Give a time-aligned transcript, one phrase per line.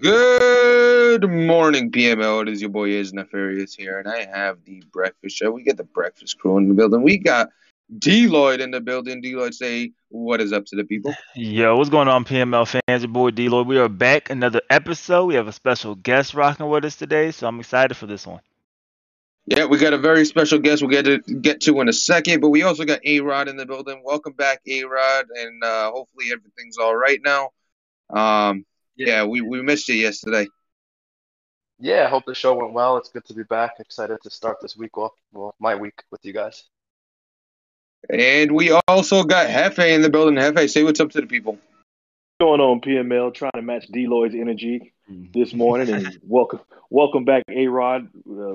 [0.00, 2.42] Good morning, PML.
[2.42, 5.52] It is your boy is Nefarious here, and I have the breakfast show.
[5.52, 7.02] We get the breakfast crew in the building.
[7.02, 7.50] We got
[7.96, 9.22] Deloitte in the building.
[9.22, 11.14] Deloitte, say what is up to the people.
[11.36, 13.04] Yo, what's going on, PML fans?
[13.04, 13.66] Your boy Deloitte.
[13.66, 15.26] We are back another episode.
[15.26, 18.40] We have a special guest rocking with us today, so I'm excited for this one.
[19.50, 22.40] Yeah, we got a very special guest we'll get to get to in a second,
[22.42, 24.02] but we also got A Rod in the building.
[24.04, 27.48] Welcome back, A Rod, and uh, hopefully everything's all right now.
[28.10, 30.48] Um, yeah, we, we missed you yesterday.
[31.78, 32.98] Yeah, I hope the show went well.
[32.98, 33.76] It's good to be back.
[33.78, 36.64] Excited to start this week off, well, my week with you guys.
[38.10, 40.34] And we also got Hefe in the building.
[40.34, 41.58] Hefe, say what's up to the people.
[42.40, 44.92] Going on PML trying to match Deloide's energy
[45.34, 48.06] this morning and welcome welcome back A Rod.
[48.30, 48.54] Uh,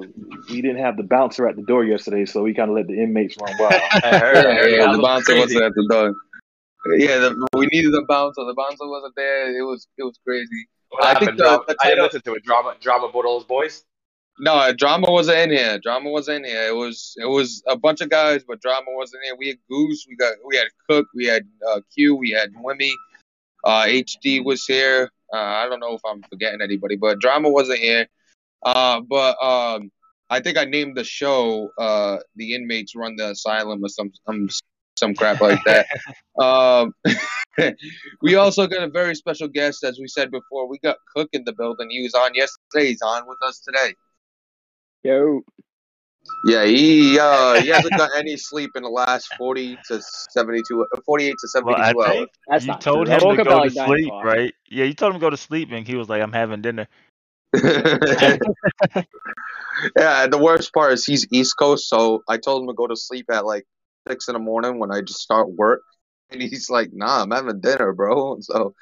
[0.50, 2.94] we didn't have the bouncer at the door yesterday, so we kind of let the
[2.94, 3.74] inmates run wild.
[3.92, 4.70] I heard, I heard.
[4.72, 5.40] Yeah, the bouncer crazy.
[5.42, 6.16] wasn't at the door.
[6.98, 8.46] Yeah, the, we needed a bouncer.
[8.46, 9.54] The bouncer wasn't there.
[9.58, 10.48] It was it was crazy.
[10.90, 11.28] What I happened?
[11.28, 12.44] think the- Drama- the I didn't title- listen to it.
[12.46, 13.84] Drama, drama brought all those boys.
[14.40, 15.78] No, drama wasn't in here.
[15.80, 16.68] Drama wasn't in here.
[16.70, 19.36] It was it was a bunch of guys, but drama wasn't here.
[19.38, 22.92] We had Goose, we got we had Cook, we had uh, Q, we had Wimmy,
[23.64, 25.10] uh, HD was here.
[25.34, 28.08] Uh, I don't know if I'm forgetting anybody, but drama wasn't here.
[28.64, 29.92] Uh, but um,
[30.30, 34.50] I think I named the show uh, "The Inmates Run the Asylum" or some some
[34.96, 35.88] some crap like that.
[36.42, 36.94] um,
[38.22, 40.68] we also got a very special guest, as we said before.
[40.68, 41.90] We got Cook in the building.
[41.90, 42.90] He was on yesterday.
[42.90, 43.96] He's on with us today.
[45.04, 45.42] Yo,
[46.46, 51.00] Yeah, he uh he hasn't got any sleep in the last 40 to 72 uh,
[51.06, 52.28] 48 to 72 Well, I hours.
[52.48, 53.16] that's you not told true.
[53.16, 54.24] I him woke to go to sleep, o'clock.
[54.26, 54.54] right?
[54.70, 56.88] Yeah, you told him to go to sleep, and he was like, "I'm having dinner."
[59.96, 62.96] yeah, the worst part is he's East Coast, so I told him to go to
[62.96, 63.66] sleep at like
[64.08, 65.82] six in the morning when I just start work,
[66.30, 68.74] and he's like, "Nah, I'm having dinner, bro." So,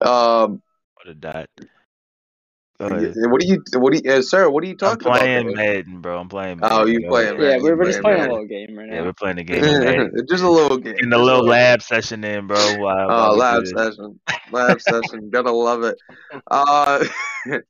[0.00, 0.62] um,
[0.98, 1.48] Would have died.
[2.82, 2.88] Go
[3.30, 3.62] what are you?
[3.74, 4.50] What are you, uh, sir?
[4.50, 5.18] What are you I'm talking about?
[5.20, 5.54] playing?
[5.54, 6.18] Madden, bro.
[6.18, 6.58] I'm playing.
[6.58, 6.78] Madden.
[6.80, 7.38] Oh, you Go playing.
[7.38, 7.50] Madden.
[7.50, 8.28] Yeah, we're, we're just man, playing man.
[8.28, 8.94] a little game right now.
[8.96, 10.10] Yeah, we're playing the game.
[10.28, 10.94] just a little game.
[10.94, 12.56] Getting a just little lab session in, bro.
[12.78, 13.96] While, while Oh, lab do this.
[13.96, 15.30] session, lab session.
[15.30, 15.96] Gotta love it.
[16.50, 17.04] Uh,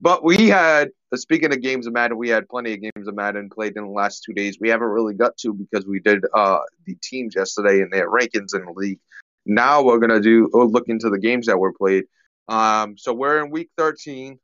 [0.00, 3.50] but we had, speaking of games of Madden, we had plenty of games of Madden
[3.50, 4.58] played in the last two days.
[4.60, 8.54] We haven't really got to because we did uh the teams yesterday and their rankings
[8.56, 8.98] in the league.
[9.46, 12.04] Now we're gonna do oh, look into the games that were played.
[12.48, 14.38] Um, so we're in week thirteen,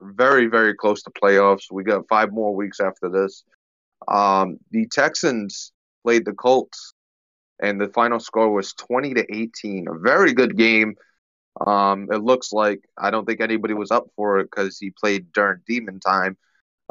[0.00, 1.64] very very close to playoffs.
[1.70, 3.44] We got five more weeks after this.
[4.08, 5.72] Um, the Texans
[6.04, 6.94] played the Colts
[7.60, 9.88] and the final score was 20 to 18.
[9.88, 10.94] A very good game.
[11.66, 15.32] Um, it looks like I don't think anybody was up for it because he played
[15.32, 16.36] during demon time.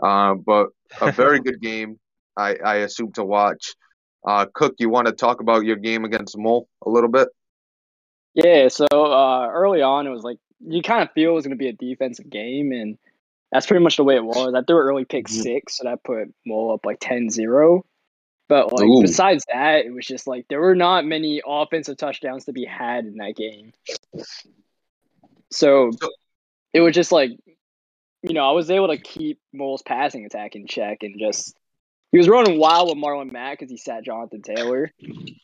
[0.02, 0.70] Uh, but
[1.02, 2.00] a very good game.
[2.36, 3.76] I, I assume to watch.
[4.28, 7.30] Uh, Cook, you want to talk about your game against Mole a little bit?
[8.34, 10.38] Yeah, so uh, early on, it was like
[10.68, 12.98] you kind of feel it was going to be a defensive game, and
[13.52, 14.54] that's pretty much the way it was.
[14.54, 15.42] I threw an early pick Mhm.
[15.44, 17.86] six, so that put Mole up like 10 0.
[18.48, 19.02] But like Ooh.
[19.02, 23.06] besides that, it was just like there were not many offensive touchdowns to be had
[23.06, 23.74] in that game.
[25.52, 26.10] So So-
[26.74, 27.32] it was just like,
[28.24, 31.56] you know, I was able to keep Mole's passing attack in check and just
[32.12, 35.38] he was running wild with Marlon Mack because he sat Jonathan Taylor, and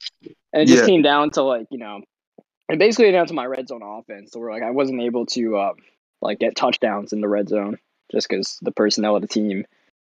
[0.54, 0.88] it just Yeah.
[0.88, 2.02] came down to like you know,
[2.72, 4.32] it basically down to my red zone offense.
[4.32, 5.74] So we're like I wasn't able to uh,
[6.22, 7.78] like get touchdowns in the red zone
[8.12, 9.66] just because the personnel of the team.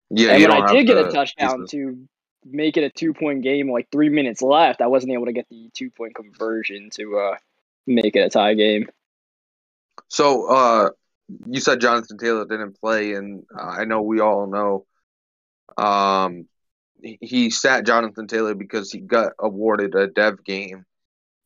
[0.09, 2.07] Yeah, and when I did get a touchdown to
[2.45, 5.47] make it a two point game, like three minutes left, I wasn't able to get
[5.49, 7.35] the two point conversion to uh,
[7.85, 8.87] make it a tie game.
[10.07, 10.89] So, uh,
[11.45, 14.85] you said Jonathan Taylor didn't play, and uh, I know we all know.
[15.77, 16.47] Um,
[17.01, 20.85] he sat Jonathan Taylor because he got awarded a dev game,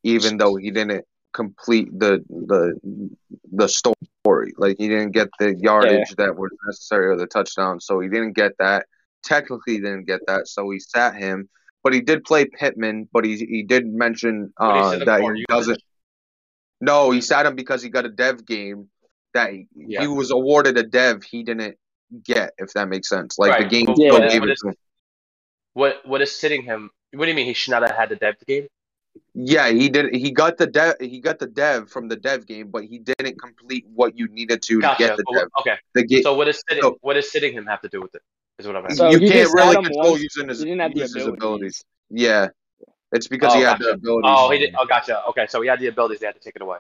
[0.04, 3.10] even though he didn't complete the the
[3.52, 4.54] the story.
[4.58, 8.34] Like he didn't get the yardage that was necessary or the touchdown, so he didn't
[8.34, 8.86] get that.
[9.24, 11.50] Technically, he didn't get that, so he sat him.
[11.84, 13.08] But he did play Pittman.
[13.12, 15.82] But he he did mention What he uh, that he doesn't.
[16.80, 18.90] No, he sat him because he got a dev game
[19.34, 20.02] that he, Yeah.
[20.02, 21.78] he was awarded a dev he didn't
[22.24, 23.38] get, if that makes sense.
[23.38, 24.76] Like the game but still what- gave what it is- to him.
[25.74, 26.90] What what is sitting him?
[27.14, 28.68] What do you mean he should not have had the dev game?
[29.34, 30.14] Yeah, he did.
[30.16, 30.96] He got the dev.
[31.00, 34.62] He got the dev from the dev game, but he didn't complete what you needed
[34.64, 35.48] to to get the But dev.
[35.60, 35.76] okay.
[35.94, 36.84] The ga- So what is sitting?
[36.84, 38.22] so- what does sitting him have to do with it?
[38.60, 38.98] Is what I'm asking.
[38.98, 41.26] So you he can't really control once, using his, He didn't have the use his
[41.28, 41.38] abilities.
[41.38, 41.86] abilities.
[42.10, 42.48] Yeah,
[43.14, 43.84] it's because Oh, he had gotcha.
[43.86, 44.32] the abilities.
[44.38, 44.76] Oh, he did.
[44.78, 45.26] Oh, gotcha.
[45.30, 46.20] Okay, so he had the abilities.
[46.20, 46.78] They had to take it away.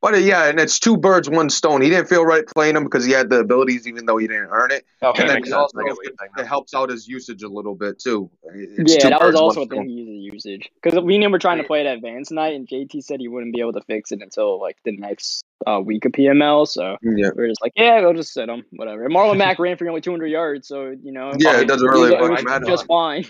[0.00, 1.82] But uh, yeah, and it's two birds, one stone.
[1.82, 4.48] He didn't feel right playing him because he had the abilities, even though he didn't
[4.50, 4.84] earn it.
[5.02, 7.42] Okay, and then he also I get what you're saying it helps out his usage
[7.42, 8.30] a little bit too.
[8.54, 9.88] It's yeah, two that was also a thing stone.
[9.88, 13.02] he used usage because we knew we're trying to play it advanced night, and JT
[13.02, 16.12] said he wouldn't be able to fix it until like the next uh, week of
[16.12, 16.68] PML.
[16.68, 19.04] So Yeah, we are just like, yeah, we'll just sit him, whatever.
[19.04, 22.14] And Marlon Mack ran for only 200 yards, so you know, yeah, it doesn't really
[22.14, 22.66] it was matter.
[22.66, 23.26] just fine.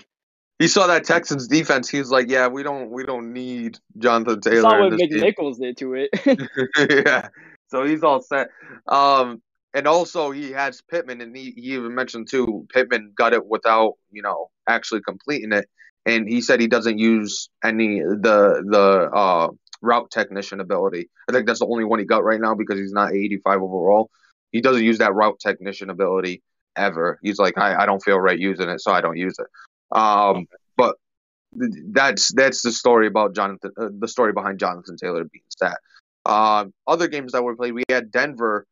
[0.59, 1.89] He saw that Texans defense.
[1.89, 4.61] He was like, "Yeah, we don't, we don't need Jonathan Taylor.
[4.61, 4.93] Saw what.
[4.93, 6.09] McNichols did to it.
[7.05, 7.29] yeah.
[7.69, 8.49] So he's all set.
[8.87, 9.41] Um,
[9.73, 13.93] and also he has Pittman, and he, he even mentioned too, Pittman got it without
[14.11, 15.69] you know actually completing it,
[16.05, 19.49] and he said he doesn't use any the the uh
[19.81, 21.09] route technician ability.
[21.29, 24.09] I think that's the only one he got right now because he's not 85 overall.
[24.51, 26.41] He doesn't use that route technician ability
[26.75, 27.17] ever.
[27.21, 29.47] He's like, I, I don't feel right using it, so I don't use it.
[29.91, 30.47] Um,
[30.77, 30.95] but
[31.53, 33.71] that's that's the story about Jonathan.
[33.77, 35.79] Uh, the story behind Jonathan Taylor being sat.
[36.25, 38.65] Um, other games that were played, we had Denver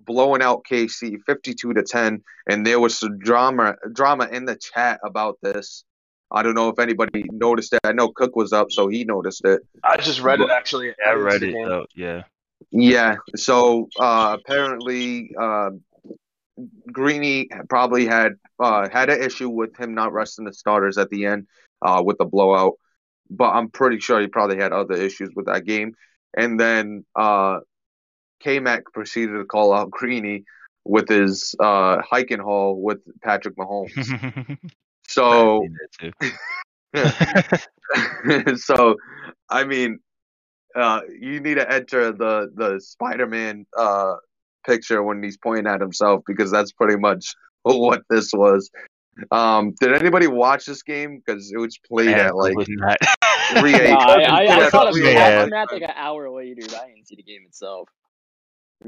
[0.00, 5.00] blowing out KC 52 to 10, and there was some drama drama in the chat
[5.04, 5.84] about this.
[6.30, 7.80] I don't know if anybody noticed it.
[7.84, 9.62] I know Cook was up, so he noticed it.
[9.84, 10.92] I just read it actually.
[11.06, 11.40] I read it.
[11.40, 11.66] the game.
[11.66, 12.22] So yeah.
[12.70, 13.16] Yeah.
[13.36, 15.70] So uh, apparently, uh,
[16.90, 21.26] Greeny probably had uh, had an issue with him not resting the starters at the
[21.26, 21.46] end
[21.82, 22.74] uh, with the blowout,
[23.30, 25.94] but I'm pretty sure he probably had other issues with that game.
[26.36, 27.60] And then uh,
[28.40, 30.44] K-Mac proceeded to call out Greeny
[30.84, 34.58] with his uh, hiking haul with Patrick Mahomes.
[35.08, 35.76] So I seen
[36.92, 37.12] that
[38.42, 38.56] too.
[38.56, 38.96] so
[39.48, 40.00] I mean,
[40.74, 44.16] uh, you need to enter the the Spider-Man uh,
[44.66, 48.70] picture when he's pointing at himself because that's pretty much what this was.
[49.30, 51.22] Um, did anybody watch this game?
[51.24, 52.98] Because it was played at like Absolutely not.
[53.58, 53.92] three No, eight.
[53.92, 55.42] I, I, I Yeah, saw the yeah.
[55.42, 56.62] I'm at like an hour later.
[56.68, 57.88] but I didn't see the game itself.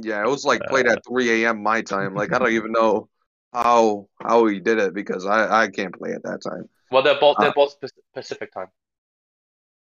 [0.01, 1.63] Yeah, it was like played at three a.m.
[1.63, 2.15] my time.
[2.15, 3.09] Like I don't even know
[3.53, 6.69] how how he did it because I I can't play at that time.
[6.91, 8.69] Well, they're both Uh, they're both Pac- Pacific time.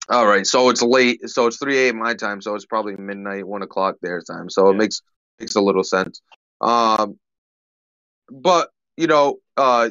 [0.08, 1.28] All right, so it's late.
[1.28, 1.98] So it's three a.m.
[1.98, 2.40] my time.
[2.40, 4.48] So it's probably midnight, one o'clock their time.
[4.50, 5.02] So it makes
[5.40, 6.20] makes a little sense.
[6.60, 7.18] Um,
[8.30, 9.90] but you know, uh,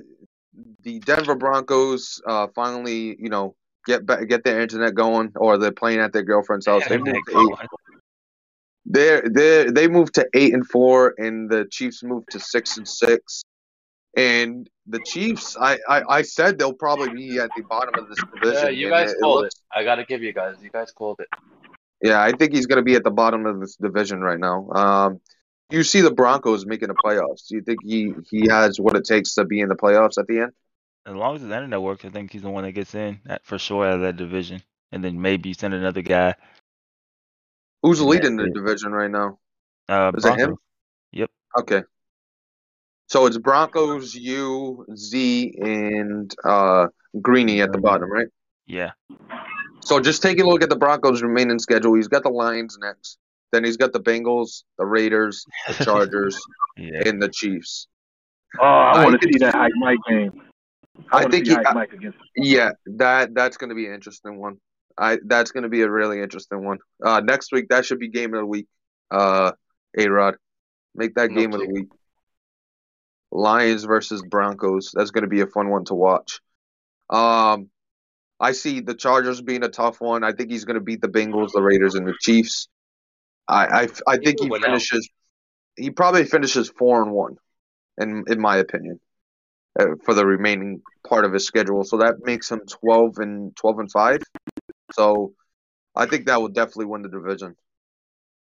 [0.83, 3.55] the Denver Broncos uh finally, you know,
[3.85, 6.83] get back, get their internet going, or they're playing at their girlfriend's house.
[6.87, 7.69] They moved to eight.
[8.85, 12.87] They they they moved to eight and four, and the Chiefs moved to six and
[12.87, 13.43] six.
[14.17, 18.17] And the Chiefs, I, I, I said they'll probably be at the bottom of this
[18.33, 18.63] division.
[18.63, 19.43] Yeah, you guys it called it.
[19.43, 20.55] looks- I gotta give you guys.
[20.61, 21.27] You guys called it.
[22.01, 24.69] Yeah, I think he's going to be at the bottom of this division right now.
[24.71, 25.21] Um,
[25.69, 27.47] you see the Broncos making the playoffs.
[27.47, 30.27] Do you think he, he has what it takes to be in the playoffs at
[30.27, 30.51] the end?
[31.05, 33.45] As long as his internet works, I think he's the one that gets in that,
[33.45, 34.61] for sure out of that division.
[34.91, 36.35] And then maybe send another guy.
[37.83, 39.37] Who's leading the division right now?
[39.87, 40.57] Uh, Is it him?
[41.11, 41.29] Yep.
[41.59, 41.83] Okay.
[43.07, 46.87] So it's Broncos, you, Z, and uh,
[47.21, 48.27] Greeny at the bottom, right?
[48.67, 48.91] Yeah.
[49.81, 51.95] So just take a look at the Broncos' remaining schedule.
[51.95, 53.17] He's got the Lions next.
[53.51, 56.39] Then he's got the Bengals, the Raiders, the Chargers,
[56.77, 57.07] Yeah.
[57.07, 57.87] and the Chiefs.
[58.59, 60.41] Oh, I I want to see that Ike Mike game.
[61.11, 62.17] I wanna think he- Ike Mike against.
[62.35, 64.57] Yeah, that that's going to be an interesting one.
[64.97, 66.77] I that's going to be a really interesting one.
[67.03, 68.67] Uh, next week that should be game of the week.
[69.09, 69.53] Uh,
[69.97, 70.35] A Rod,
[70.93, 71.87] make that No game of the week.
[73.31, 74.91] Lions versus Broncos.
[74.93, 76.39] That's going to be a fun one to watch.
[77.09, 77.69] Um,
[78.39, 80.23] I see the Chargers being a tough one.
[80.23, 82.67] I think he's going to beat the Bengals, the Raiders, and the Chiefs.
[83.49, 84.71] I I, I think he win out.
[84.71, 85.09] finishes.
[85.77, 87.37] He probably finishes four and one,
[87.99, 88.99] in in my opinion,
[89.79, 91.83] uh, for the remaining part of his schedule.
[91.83, 94.21] So that makes him twelve and twelve and five.
[94.93, 95.33] So
[95.95, 97.55] I think that will definitely win the division.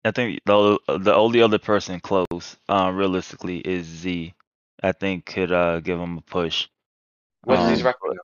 [0.05, 4.33] I think the the only other person close, uh, realistically, is Z.
[4.81, 6.67] I think could uh give him a push.
[7.45, 8.17] What's his Um, record?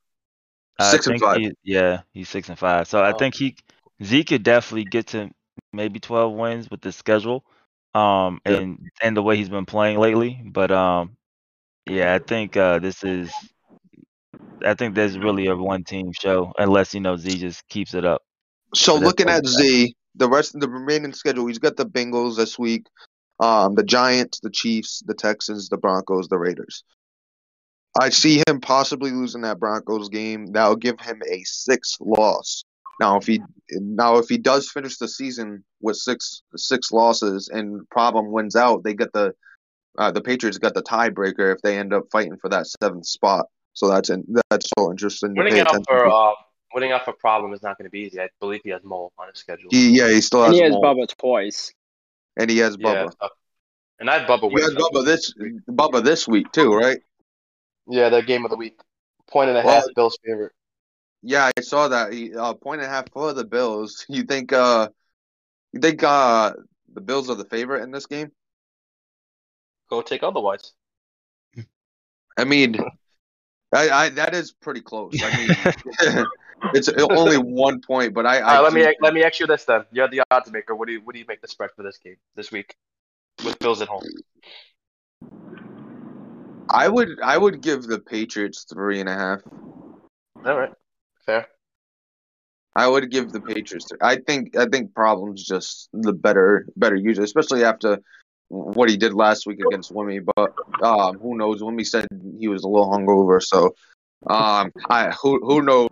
[0.79, 1.37] I Six and five.
[1.37, 2.87] he- yeah, he's six and five.
[2.87, 3.19] So I Oh.
[3.19, 3.55] think he
[4.03, 5.29] Z could definitely get to
[5.73, 7.43] maybe twelve wins with the schedule,
[7.93, 8.57] um, Yeah.
[8.57, 10.41] and and the way he's been playing lately.
[10.45, 11.17] But um,
[11.85, 13.31] yeah, I think uh this is,
[14.65, 18.05] I think there's really a one team show unless you know Z just keeps it
[18.05, 18.21] up.
[18.75, 19.45] So that's looking at.
[19.45, 22.87] Z, the rest of the remaining schedule, he's got the Bengals this week,
[23.39, 26.83] um, the Giants, the Chiefs, the Texans, the Broncos, the Raiders.
[27.99, 30.51] I see him possibly losing that Broncos game.
[30.51, 32.63] That'll give him a six loss.
[32.99, 33.41] Now, if he
[33.71, 38.83] now if he does finish the season with six six losses and problem wins out,
[38.83, 39.33] they get the
[39.97, 43.45] uh, the Patriots got the tiebreaker if they end up fighting for that seventh spot.
[43.73, 45.35] So that's in, that's so interesting.
[45.35, 46.09] To Winning pay out for to.
[46.11, 46.31] uh,
[46.73, 48.19] winning out for problem is not going to be easy.
[48.19, 49.69] I believe he has Mole on his schedule.
[49.71, 50.49] He, yeah, he still has.
[50.49, 50.95] And he has them all.
[50.95, 51.71] Bubba twice.
[52.37, 53.11] and he has Yeah, Bubba.
[53.21, 53.27] uh,
[53.99, 54.69] and I have Bubba You winning.
[54.71, 55.33] had Bubba this
[55.69, 56.97] Bubba this week too, right?
[57.87, 58.79] Yeah, the game of the week.
[59.27, 60.51] Point and a Well- half, Bills favorite.
[61.21, 62.13] Yeah, I saw that.
[62.13, 64.05] He, uh, point and a half for the Bills.
[64.09, 64.53] You think?
[64.53, 64.89] Uh,
[65.73, 66.53] you think uh,
[66.93, 68.31] the Bills are the favorite in this game?
[69.89, 70.73] Go take otherwise.
[72.37, 72.77] I mean,
[73.73, 75.13] I, I that is pretty close.
[75.21, 76.25] I mean,
[76.73, 78.37] it's only one point, but I.
[78.37, 79.83] I right, let me let me ask you this then.
[79.91, 80.75] You're the odds maker.
[80.75, 82.75] What do you what do you make the spread for this game this week
[83.43, 84.03] with Bills at home?
[86.69, 87.19] I would.
[87.21, 89.41] I would give the Patriots three and a half.
[90.45, 90.71] All right,
[91.29, 91.47] fair.
[92.75, 93.91] I would give the Patriots.
[94.01, 94.55] I think.
[94.55, 97.99] I think problems just the better better user, especially after
[98.47, 100.25] what he did last week against Wimmy.
[100.35, 101.61] But um, who knows?
[101.61, 102.07] Wimmy said
[102.39, 103.75] he was a little hungover, so
[104.27, 105.89] um, I who who knows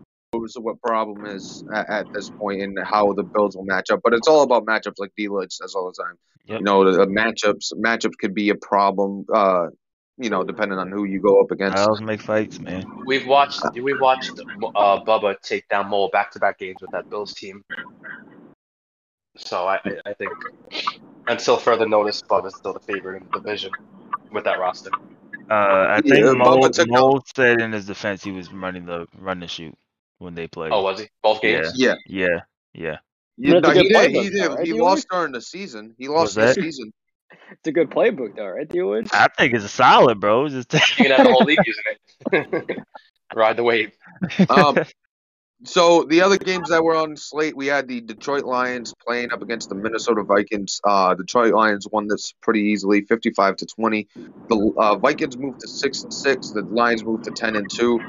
[0.56, 4.01] what problem is at, at this point and how the Bills will match up.
[4.03, 6.15] But it's all about matchups, like Deloach says all the time.
[6.46, 6.60] Yep.
[6.60, 9.25] You know, the, the matchups matchups could be a problem.
[9.34, 9.67] Uh,
[10.17, 11.77] you know, depending on who you go up against.
[11.77, 12.86] Styles make fights, man.
[13.05, 14.39] We've watched we watched
[14.75, 17.63] uh, Bubba take down Mole back to back games with that Bills team.
[19.38, 20.31] So I, I- I think
[21.27, 23.71] until further notice, Bubba's still the favorite in the division
[24.31, 24.91] with that roster.
[25.50, 29.07] Uh, I think Mo, Bubba took Mo said in his defense he was running the
[29.19, 29.74] run and shoot
[30.17, 30.74] when they played.
[30.74, 31.07] Oh, was he?
[31.24, 31.71] Both games?
[31.75, 31.95] Yeah.
[32.07, 32.41] yeah,
[32.74, 32.97] yeah.
[33.38, 34.12] Yeah, That's no, he good did.
[34.12, 34.65] He did.
[34.65, 35.95] He lost during the season.
[35.97, 36.91] He lost the season.
[37.51, 39.10] It's a good playbook, though, right, Deloach?
[39.13, 40.48] I think it's a solid, bro.
[40.50, 41.84] Just You can have the whole league using
[42.32, 42.77] it.
[43.36, 43.92] Ride the wave.
[44.50, 44.77] Um,
[45.63, 49.42] so the other games that were on slate, we had the Detroit Lions playing up
[49.42, 50.80] against the Minnesota Vikings.
[50.84, 54.08] Uh, Detroit Lions won this pretty easily, fifty-five to twenty.
[54.50, 56.51] The uh, Vikings moved to six and six.
[56.51, 58.00] The Lions moved to ten and two.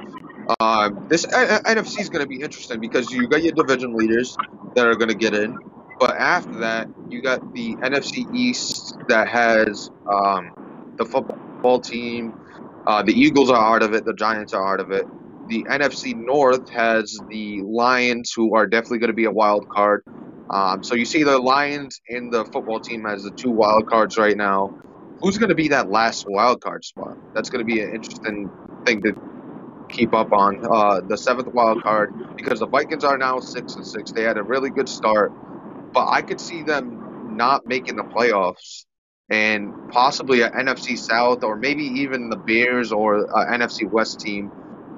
[0.60, 4.36] Um, this uh, NFC is going to be interesting because you got your division leaders
[4.74, 5.58] that are going to get in,
[6.00, 10.52] but after that, you got the NFC East that has um,
[10.98, 12.34] the football team.
[12.86, 14.04] Uh, the Eagles are out of it.
[14.06, 15.00] The Giants are out of it
[15.46, 20.04] the NFC North has the Lions, who are definitely going to be a wild card.
[20.54, 24.16] Um, so you see the Lions and the football team as the two wild cards
[24.18, 24.72] right now.
[25.22, 27.16] Who's going to be that last wild card spot?
[27.34, 28.52] That's going to be an interesting
[28.86, 29.14] thing to
[29.90, 30.60] keep up on.
[30.72, 34.12] Uh, the seventh wild card, because the Vikings are now six and six.
[34.12, 35.34] They had a really good start,
[35.94, 38.84] but I could see them not making the playoffs
[39.30, 44.52] and possibly an NFC South or maybe even the Bears or an NFC West team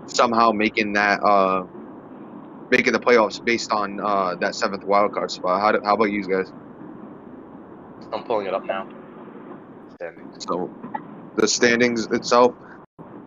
[0.07, 1.65] somehow making that uh
[2.71, 5.61] making the playoffs based on uh that seventh wild card spot.
[5.61, 6.53] How, do, how about you guys?
[8.13, 8.89] I'm pulling it up now.
[9.97, 10.35] Standings.
[10.39, 10.73] So
[11.37, 12.55] the standings itself.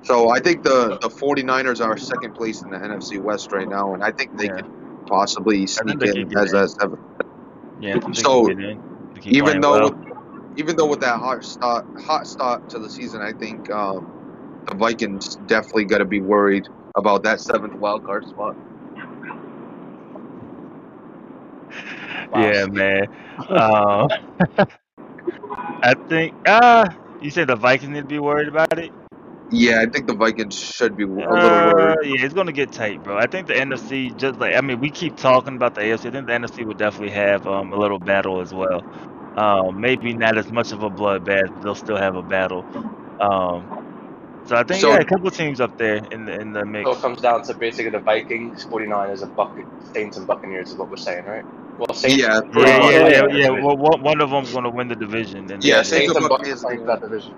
[0.04, 3.94] So I think the the 49ers are second place in the NFC West right now,
[3.94, 4.56] and I think they Yeah.
[4.56, 4.68] could
[5.10, 6.62] possibly sneak in as in.
[6.62, 7.02] that seventh.
[7.84, 8.80] Yeah, I think they So, can get in.
[9.16, 9.94] They keep Even though well.
[10.56, 14.14] even though with that hot start hot start to the season, I think um,
[14.68, 18.56] the Vikings definitely got to be worried about that seventh wild card spot.
[22.32, 22.52] Wow.
[22.52, 23.08] Yeah, man.
[23.50, 24.08] Um,
[25.84, 26.36] I think.
[26.46, 26.86] Uh,
[27.20, 28.94] you said the Vikings need to be worried about it.
[29.54, 31.98] Yeah, I think the Vikings should be a little Uh, worried.
[32.04, 33.18] yeah, it's gonna get tight, bro.
[33.18, 36.10] I think the NFC, just like I mean, we keep talking about the AFC.
[36.10, 38.86] I think the NFC would definitely have um, a little battle as well.
[39.36, 42.68] Um, maybe not as much of a bloodbath, but they'll still have a battle.
[43.20, 43.70] Um,
[44.48, 46.86] so I think So- yeah, a couple teams up there in the in the mix.
[46.90, 49.56] So it comes down to basically the Vikings, 49ers, and Buck-
[49.96, 51.46] Saints and Buccaneers is what we're saying, right?
[51.78, 52.18] Well, Saints.
[52.18, 53.50] Yeah, Yeah, yeah, yeah, yeah.
[53.52, 55.52] Well, one, one of them's gonna win the division.
[55.52, 57.36] And Yeah, Saints Saints and and Buccaneers Buccaneers that division.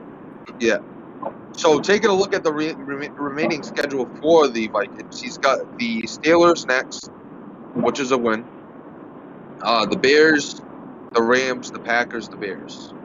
[1.57, 5.59] So taking a look at the re- re- remaining schedule for the Vikings, he's got
[5.79, 7.11] the Steelers next,
[7.73, 8.49] which is a win.
[9.63, 10.63] Uh, the Bears,
[11.15, 12.95] the Rams, the Packers, the Bears.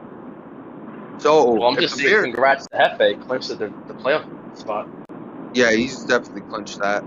[1.19, 4.89] So Well, I'm just saying, Bears, congrats to Hefe, clinched the, the playoff spot.
[5.53, 7.05] yeah, he's definitely clinched that.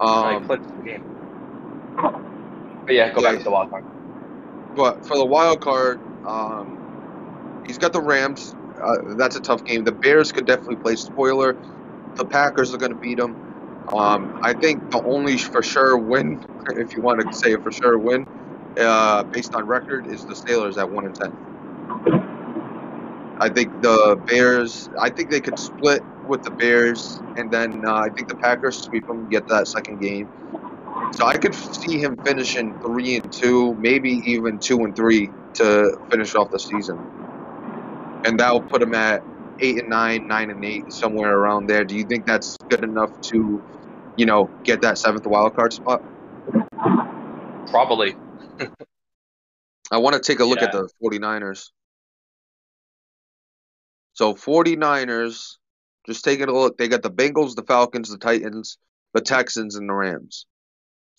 [0.00, 1.02] Um, clinched the game.
[2.86, 3.30] But yeah, go Yeah.
[3.30, 3.84] back to the wild card.
[4.74, 6.80] but for the wild card, um,
[7.66, 8.56] he's got the Rams.
[8.82, 9.84] Uh, that's a tough game.
[9.84, 11.56] The Bears could definitely play spoiler.
[12.16, 13.36] The Packers are going to beat them.
[13.94, 16.44] Um, I think the only for sure win,
[16.76, 18.26] if you want to say a for sure win,
[18.78, 21.32] uh, based on record, is the Steelers at one and ten.
[23.40, 24.88] I think the Bears.
[25.00, 28.76] I think they could split with the Bears, and then uh, I think the Packers
[28.78, 30.28] sweep them, get that second game.
[31.14, 35.98] So I could see him finishing three and two, maybe even two and three to
[36.10, 36.98] finish off the season,
[38.24, 39.22] and that will put him at
[39.60, 41.84] eight and nine, nine and eight, somewhere around there.
[41.84, 43.62] Do you think that's good enough to,
[44.16, 46.02] you know, get that seventh wild card spot?
[47.70, 48.16] Probably.
[49.90, 51.70] I want to take a look at the 49ers.
[54.14, 55.56] So 49ers,
[56.06, 58.78] just taking a look, they got the Bengals, the Falcons, the Titans,
[59.14, 60.46] the Texans, and the Rams.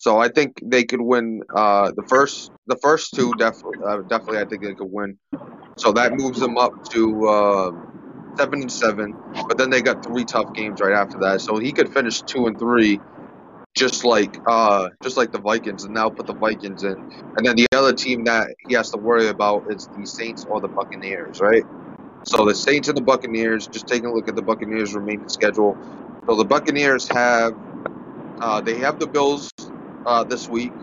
[0.04, 4.40] So I think they could win uh, the first the first two definitely uh, definitely
[4.42, 5.18] I think they could win.
[5.76, 7.70] So that moves them up to uh,
[8.38, 9.16] seven and seven.
[9.48, 11.40] But then they got three tough games right after that.
[11.40, 13.00] So he could finish two and three,
[13.74, 17.02] just like uh, just like the Vikings, and now put the Vikings in.
[17.38, 20.60] And then the other team that he has to worry about is the Saints or
[20.60, 21.64] the Buccaneers, right?
[22.24, 23.68] So the Saints and the Buccaneers.
[23.68, 25.78] Just taking a look at the Buccaneers' remaining schedule.
[26.28, 27.54] So the Buccaneers have
[28.42, 29.50] uh, they have the Bills
[30.06, 30.74] uh, this week.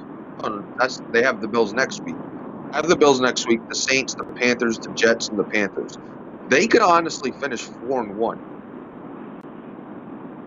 [0.80, 2.18] That's they have the Bills next week.
[2.74, 3.62] Have the Bills next week.
[3.70, 5.98] The Saints, the Panthers, the Jets, and the Panthers.
[6.48, 8.40] They could honestly finish four and one.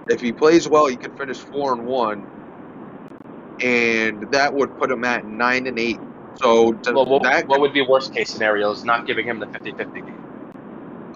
[0.09, 2.27] If he plays well, he could finish four and one,
[3.63, 6.03] and that would put him at nine and eight.
[6.35, 8.85] So Well, what, that what would be worst case scenarios?
[8.85, 9.77] Not giving him the 50-50
[10.07, 10.21] game.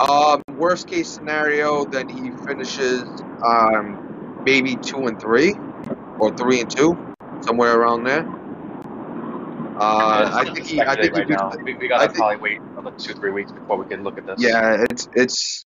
[0.00, 3.08] Um, worst case scenario, then he finishes
[3.46, 4.00] um
[4.44, 5.56] maybe two and three,
[6.18, 6.98] or three and two,
[7.42, 8.26] somewhere around there.
[9.80, 11.52] Uh, I think he, I think right beats, now.
[11.62, 14.26] We, we gotta think- probably wait another two, three weeks before we can look at
[14.26, 14.40] this.
[14.42, 15.64] yeah, it's it's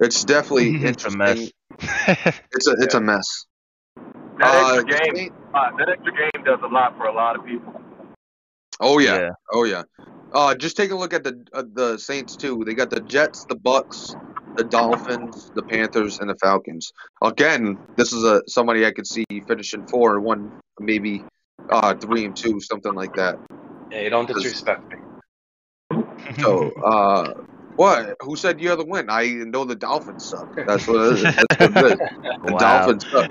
[0.00, 1.50] it's definitely It's a interesting.
[1.78, 2.36] mess.
[2.52, 3.46] It's a it's a mess.
[4.38, 7.36] That Uh, extra game, Saint- uh, that extra game does a lot for a lot
[7.36, 7.74] of people.
[8.80, 9.30] oh yeah, yeah.
[9.52, 9.82] oh yeah.
[10.32, 12.62] Uh, just take a look at the uh, the Saints too.
[12.64, 14.14] They got the Jets, the Bucks,
[14.56, 16.92] the Dolphins, the Panthers, and the Falcons.
[17.22, 21.26] Again, this is a somebody I could see finishing four and one, maybe
[21.70, 23.38] uh three and two, something like that.
[23.90, 24.98] Yeah, you don't disrespect me.
[26.40, 27.34] So, uh,
[27.76, 28.16] what?
[28.22, 29.08] Who said you had the win?
[29.10, 30.48] I know the Dolphins suck.
[30.66, 31.36] That's what it is.
[31.36, 31.98] That's what it is.
[32.44, 32.58] The Wow.
[32.58, 33.30] Dolphins suck.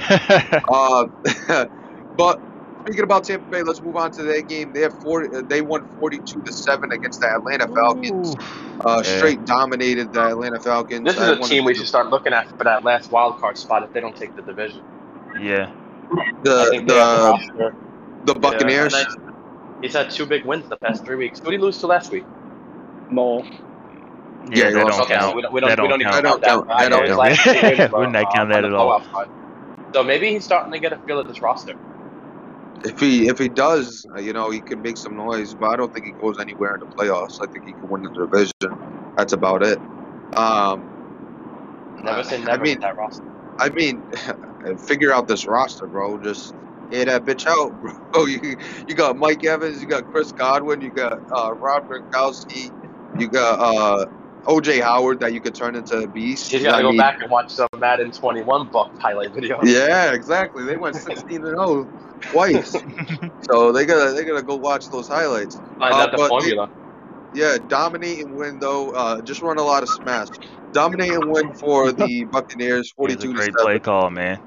[0.70, 1.66] Uh,
[2.18, 2.40] but
[2.86, 4.74] speaking about Tampa Bay, let's move on to their game.
[4.74, 8.38] They have 40, They won forty-two to seven against the Atlanta Falcons.
[8.84, 11.14] Uh, straight dominated the Atlanta Falcons.
[11.14, 13.38] This is I a wanted team we should start looking at for that last wild
[13.40, 14.84] card spot if they don't take the division.
[15.40, 15.72] yeah.
[16.44, 17.72] The think they have the the
[18.26, 18.96] the Buccaneers.
[18.96, 19.06] Yeah,
[19.82, 21.42] He's had two big wins the past three weeks.
[21.44, 22.28] Who did he lose to last week?
[23.10, 23.46] Mole.
[24.54, 25.36] Yeah, Yeah, he don't Okay, so count.
[25.36, 26.24] we don't, we don't, That we don't don't even count.
[26.24, 26.58] count That don't that.
[26.68, 26.68] count.
[26.78, 27.16] That don't count.
[27.16, 28.96] last two wins We were, not uh, count that at all.
[29.96, 31.74] So maybe he's starting to get a feel of this roster.
[32.84, 35.76] If he if he does, uh, you know, he can make some noise, but I
[35.76, 37.38] don't think he goes anywhere in the playoffs.
[37.42, 38.80] I think he can win the division.
[39.18, 39.80] That's about it.
[40.36, 40.88] Um,
[42.04, 43.30] Never say I mean- that roster.
[43.60, 44.04] I mean,
[44.88, 46.20] figure out this roster, bro.
[46.20, 46.56] Just
[46.92, 47.74] air that bitch out,
[48.14, 48.26] bro.
[48.26, 48.56] You
[48.88, 52.74] you got Mike Evans, you got Chris Godwin, you got uh, Rob Gronkowski,
[53.20, 54.06] you got uh,
[54.46, 56.52] OJ Howard that you could turn into a beast.
[56.52, 59.60] He's got to I go mean, back and watch some Madden 21 buck highlight videos.
[59.66, 60.64] Yeah, exactly.
[60.64, 61.88] They went 16 and 0
[62.22, 62.72] twice,
[63.52, 65.56] so they gotta they gotta go watch those highlights.
[65.80, 66.70] Find Uh, out the but formula.
[67.34, 68.92] Yeah, dominate and win though.
[68.92, 70.28] Uh, just run a lot of smash.
[70.74, 73.56] Dominate and win for the Buccaneers, It's a 42 to great 7.
[73.60, 74.40] play call, man.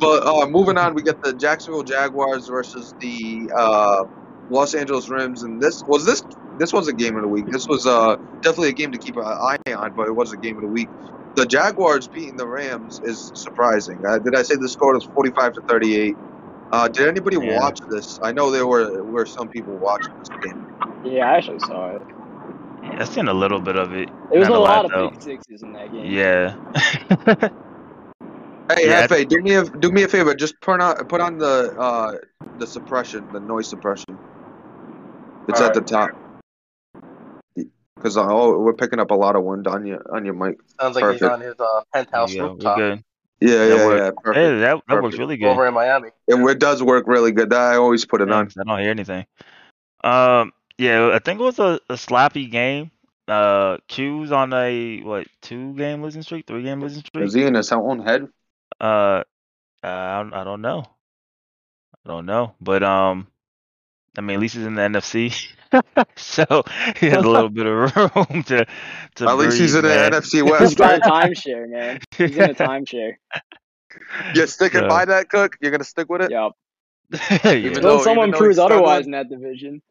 [0.00, 4.04] but uh, moving on, we get the Jacksonville Jaguars versus the uh,
[4.50, 6.22] Los Angeles Rams, and this was this
[6.58, 7.46] this was a game of the week.
[7.50, 10.38] This was uh, definitely a game to keep an eye on, but it was a
[10.38, 10.90] game of the week.
[11.36, 14.00] The Jaguars beating the Rams is surprising.
[14.08, 16.18] Uh, did I say the score was 45 to 38?
[16.72, 17.58] Uh, did anybody Yeah.
[17.58, 18.18] watch this?
[18.22, 20.66] I know there were were some people watching this game.
[21.02, 22.02] Yeah, I actually saw it.
[22.82, 24.10] I seen a little bit of it.
[24.32, 25.06] It was Not a a lot lot, though.
[25.06, 26.12] of pick sixes in that game.
[26.12, 26.56] Yeah.
[28.74, 30.34] Hey, Yeah, I- Hefe, do me a do me a favor.
[30.34, 32.12] Just put on put on the uh,
[32.54, 34.20] the suppression, the noise suppression.
[35.48, 36.10] It's at the top.
[37.96, 40.58] Because oh, we're picking up a lot of wind on your on your mic.
[40.80, 43.04] Sounds like he's on his uh, penthouse yeah, we're rooftop good.
[43.40, 44.00] Yeah, That yeah, works.
[44.00, 44.04] yeah.
[44.06, 44.60] Hey, Perfect.
[44.60, 45.48] that, that works really good.
[45.48, 46.08] over in Miami.
[46.26, 47.52] It, it does work really good.
[47.52, 48.46] I always put it Yeah, on.
[48.46, 49.26] 'cause I don't hear anything.
[50.02, 52.90] Um, yeah, I think it was a, a sloppy game.
[53.26, 57.24] Uh, Q's on a what two game losing streak, three game losing streak.
[57.24, 58.28] Is he in his own head?
[58.80, 59.22] Uh,
[59.82, 60.84] I don't, I don't know.
[62.04, 63.28] I don't know, but um,
[64.16, 65.34] I mean, at least he's in the NFC,
[66.16, 66.62] so
[66.98, 68.66] he has a little bit of room to
[69.16, 69.28] to.
[69.28, 70.12] At least he's breathe, in the man.
[70.12, 71.30] NFC He's West, got a right?
[71.32, 72.00] timeshare, man.
[72.16, 73.14] He's in a timeshare.
[74.34, 74.88] You're sticking Yeah.
[74.88, 75.56] by that, Cook.
[75.60, 76.30] You're gonna stick with it.
[76.30, 76.52] Yep.
[77.44, 77.52] yeah.
[77.52, 79.82] Even Until though- someone even proves otherwise in that division.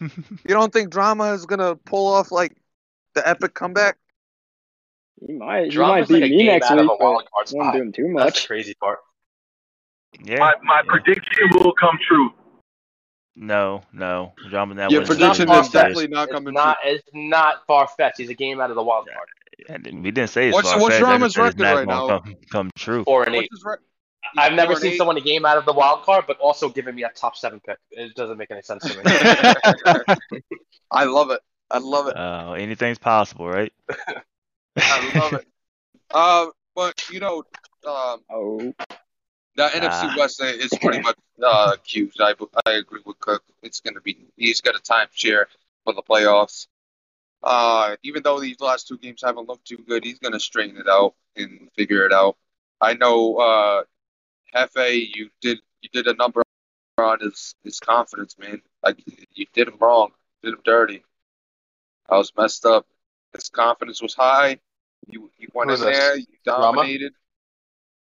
[0.00, 0.08] You
[0.48, 2.56] don't think drama is gonna pull off like
[3.14, 3.96] the epic comeback?
[5.24, 5.64] He might.
[5.64, 8.12] He Drama's might beat like me next week, a but wild won't do him too
[8.16, 8.42] That's much.
[8.42, 8.98] the crazy part.
[10.24, 10.38] yeah.
[10.38, 10.90] My my yeah.
[10.90, 12.30] prediction will come true.
[13.34, 16.76] No, no, drama that Your wins prediction the is definitely not It's coming not.
[16.84, 18.18] It's not far fetched.
[18.18, 19.28] He's a game out of the wild card.
[19.70, 21.04] I didn't- We didn't say it's What's- far what's fetched.
[21.04, 23.04] I Drama's just said it's record not right gonna come, come true.
[23.04, 23.48] Four and What's eight.
[23.50, 23.76] his re-
[24.36, 24.98] I've never seen eight?
[24.98, 27.60] someone a game out of the wild card, but also giving me a top seven
[27.60, 27.78] pick.
[27.90, 29.02] It doesn't make any sense to me.
[30.90, 31.40] I love it.
[31.70, 32.16] I love it.
[32.16, 33.72] Uh, anything's possible, right?
[34.76, 35.46] I love it.
[36.14, 37.38] Um, but you know,
[37.88, 38.74] um, Oh,
[39.56, 39.70] the Ah.
[39.70, 42.14] NFC West is pretty much uh, huge.
[42.20, 42.34] I
[42.66, 43.42] I agree with Cook.
[43.62, 45.46] It's going to be he's got a timeshare
[45.84, 46.66] for the playoffs.
[47.42, 50.76] Uh, even though these last two games haven't looked too good, he's going to straighten
[50.76, 52.36] it out and figure it out.
[52.80, 53.82] I know, uh,
[54.54, 56.42] Hefe, you did you did a number
[56.98, 58.62] on his his confidence, man.
[58.82, 58.98] Like
[59.34, 60.12] you did him wrong,
[60.42, 61.04] did him dirty.
[62.08, 62.86] I was messed up.
[63.32, 64.58] His confidence was high.
[65.08, 67.14] You you went in there, you dominated.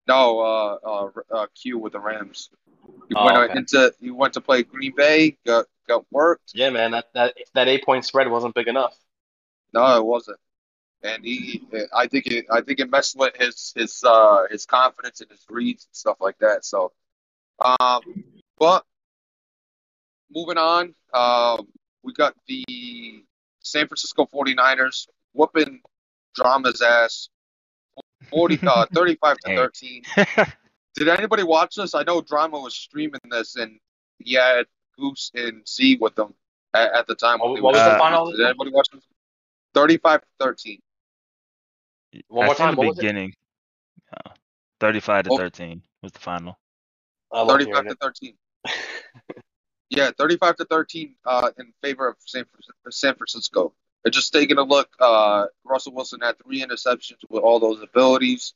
[0.08, 2.50] No, uh, uh, uh, Q with the Rams.
[3.08, 3.58] You Oh, went okay.
[3.58, 6.52] into you went to play Green Bay, got got worked.
[6.54, 8.96] Yeah, man, that that that eight point spread wasn't big enough.
[9.72, 10.38] No, it wasn't.
[11.04, 15.20] And he, I think it, I think it messed with his his uh his confidence
[15.20, 16.64] and his reads and stuff like that.
[16.64, 16.92] So,
[17.60, 18.02] um,
[18.58, 18.84] but
[20.30, 21.66] moving on, um,
[22.02, 22.64] we got the
[23.60, 25.80] San Francisco 49ers whooping
[26.34, 27.28] Drama's ass,
[28.32, 30.02] 40, uh, 35 to 13.
[30.94, 31.94] Did anybody watch this?
[31.94, 33.78] I know Drama was streaming this, and
[34.18, 34.66] he had
[34.98, 36.34] Goose and Z with them
[36.74, 37.38] at, at the time.
[37.38, 38.30] What- what were was the final?
[38.30, 39.02] Did anybody watch this?
[39.74, 40.80] 35 to 13.
[42.28, 43.00] One I more seen time, the what was it?
[43.02, 43.34] beginning.
[44.14, 44.30] Uh,
[44.80, 45.36] Thirty-five to Oh.
[45.38, 46.58] thirteen was the final.
[47.32, 47.98] 35 to it.
[48.00, 48.34] 13.
[49.94, 52.46] Yeah, 35 to 13 uh, in favor of San,
[52.88, 53.74] San Francisco.
[54.02, 54.88] They're just taking a look.
[54.98, 58.54] Uh, Russell Wilson had three interceptions with all those abilities.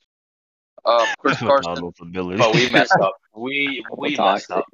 [0.84, 1.92] Um, Chris Carson.
[2.00, 3.14] But we messed up.
[3.38, 4.64] We we messed up.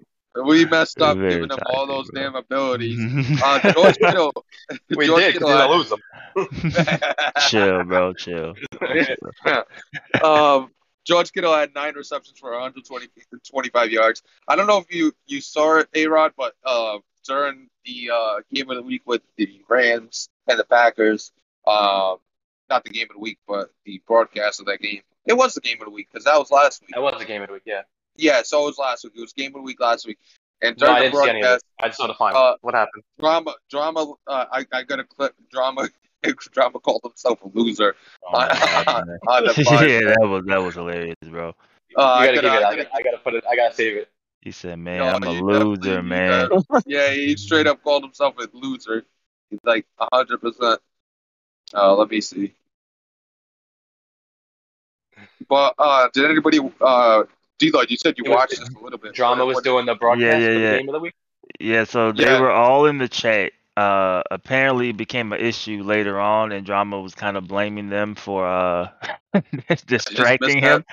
[0.47, 2.23] we messed up Very giving him all those bro.
[2.23, 2.97] damn abilities.
[3.43, 4.33] Uh, George Kittle.
[4.97, 6.73] We George did Kittle because lose them.
[7.49, 8.13] chill, bro.
[8.15, 8.55] Chill.
[10.23, 10.71] um,
[11.05, 13.09] George Kittle had nine receptions for 120,
[13.51, 14.23] 25 yards.
[14.47, 18.41] I don't know if you, you saw it, A Rod, but uh, during the uh,
[18.53, 21.33] game of the week with the Rams and the Packers,
[21.67, 22.17] um,
[22.71, 25.03] not the game of the week, but the broadcast of that game.
[25.27, 26.91] It was the game of the week because that was last week.
[26.95, 27.83] That was the game of the week, yeah.
[28.17, 29.13] Yeah, so it was last week.
[29.17, 30.19] It was game of the week last week.
[30.61, 31.85] And No, during I the didn't see any of broadcast, it.
[31.85, 32.41] I just saw the final.
[32.43, 33.03] Uh, what happened?
[33.19, 34.13] drama, drama.
[34.27, 35.35] Uh, I, I got a clip.
[35.51, 35.89] Drama,
[36.53, 38.89] drama called himself a loser Oh, my God,
[39.29, 41.49] on the yeah, that was that was hilarious, bro.
[41.97, 42.47] Uh, you gotta gotta- give it.
[42.47, 43.45] I I gotta- gotta, I gotta put it.
[43.51, 44.09] I gotta save it.
[44.43, 46.51] He said, "Man, No, I'm a loser, man."
[46.87, 49.05] Yeah, he straight up called himself a loser.
[49.51, 50.81] He's like hundred percent.
[51.73, 52.53] Uh, let me see.
[55.49, 57.23] But uh, did anybody uh,
[57.59, 59.15] D-Lloyd, you said you It was- watched this a little bit.
[59.15, 60.77] Drama What- was what- doing the broadcast yeah, for the yeah.
[60.79, 61.15] game of the week.
[61.61, 62.41] Yeah, so they Yeah.
[62.41, 63.53] were all in the chat.
[63.77, 68.15] Uh, apparently it became an issue later on, and Drama was kind of blaming them
[68.15, 68.89] for uh
[69.87, 70.85] distracting him.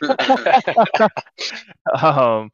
[2.02, 2.50] um,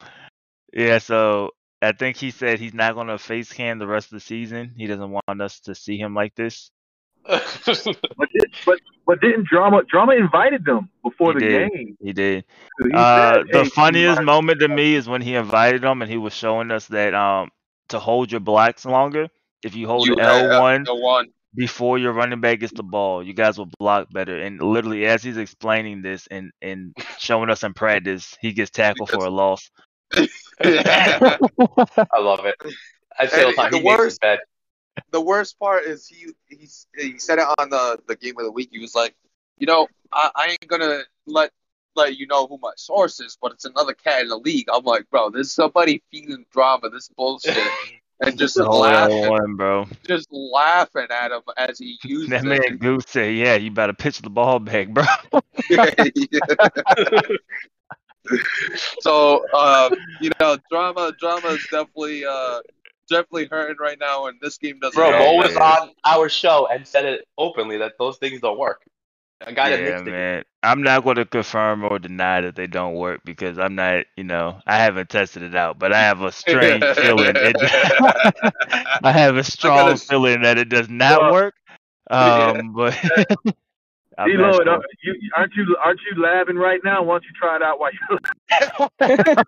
[0.73, 1.51] yeah, so
[1.83, 4.75] I think he said he's not gonna face cam the rest of the season.
[4.77, 6.71] He doesn't want us to see him like this.
[8.17, 11.71] But did, but but didn't drama drama invited them before He the did.
[11.73, 11.97] game?
[12.01, 12.45] He did.
[12.79, 16.11] He Uh, said, the "Hey, funniest moment to me is when he invited them and
[16.11, 17.51] he was showing us that um
[17.89, 19.29] to hold your blocks longer.
[19.63, 21.27] If you hold You- L one L one.
[21.55, 24.39] before your running back gets the ball, you guys will block better.
[24.39, 29.11] And literally, as he's explaining this and and showing us in practice, he gets tackled
[29.11, 29.71] for a loss.
[30.11, 30.29] The
[32.13, 32.57] I love it.
[33.19, 33.67] I say all the time.
[33.67, 34.21] And He the makes his worst-
[35.23, 38.69] worst part is he he he said it on the the game of the week.
[38.73, 39.15] He was like,
[39.59, 41.51] you know, I, I ain't gonna let
[41.97, 44.69] let you know who my source is, but it's another cat in the league.
[44.73, 47.57] I'm like, bro, there's somebody feeding drama this bullshit.
[48.23, 49.87] And just The laughing, one, bro.
[50.07, 52.79] just laughing at him as he uses That man it.
[52.79, 55.05] Goose said, "Yeah, you better pitch the ball back, bro."
[59.01, 62.61] so um, you know, drama drama is definitely uh
[63.09, 65.03] definitely hurting right now, and this game doesn't.
[65.03, 68.59] Bro, Yeah, Mo was on our show and said it openly that those things don't
[68.59, 68.83] work.
[69.41, 70.45] A guy yeah, makes the man.
[70.63, 74.25] I'm not going to confirm or deny that they don't work because I'm not, you
[74.25, 77.37] know, I haven't tested it out, but I have a strange feeling.
[77.41, 77.61] It,
[79.03, 81.55] I have a strong s- feeling that it does not Well, work.
[82.11, 82.95] Um, but
[84.19, 84.37] I'm D.
[84.37, 84.77] not Lloyd, sure.
[84.77, 87.03] uh, you, aren't you aren't you labbing right now?
[87.03, 88.19] Why don't you try it out while you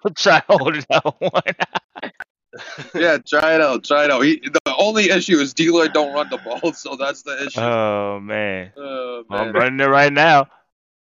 [0.03, 2.13] I'll try to hold it out one.
[2.95, 3.85] yeah, try it out.
[3.85, 4.21] Try it out.
[4.23, 7.61] He, the only issue is Deloy don't run the ball, so that's the issue.
[7.61, 10.47] Oh man, Oh, I'm running it right now.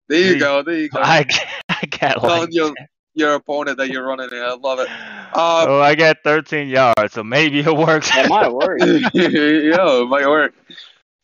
[0.07, 0.63] There you Hey, go.
[0.63, 0.99] There you go.
[1.01, 1.25] I
[1.69, 2.73] I got Telling like your
[3.15, 4.33] your opponent that you're running it.
[4.35, 4.89] I love it.
[4.89, 8.09] Um, oh, I got 13 yards, so maybe it works.
[8.15, 8.79] It might work.
[8.79, 9.13] worked.
[9.13, 10.53] yeah, it might work.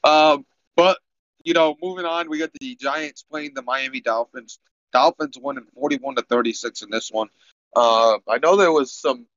[0.03, 0.97] Um, but
[1.45, 4.60] you know, moving on, we got the Giants playing the Miami Dolphins.
[4.91, 7.29] Dolphins won in forty-one to thirty-six in this one.
[7.75, 9.27] Uh, I know there was some.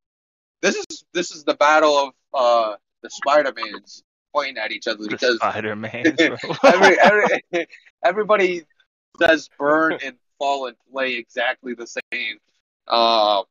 [0.62, 5.10] This is this is the battle of uh, the Spider-Mans pointing at each other The
[5.10, 6.16] because Spider Man,
[6.64, 7.42] every, every
[8.04, 8.62] everybody
[9.18, 12.38] does burn and fall and play exactly the same.
[12.86, 13.44] Um,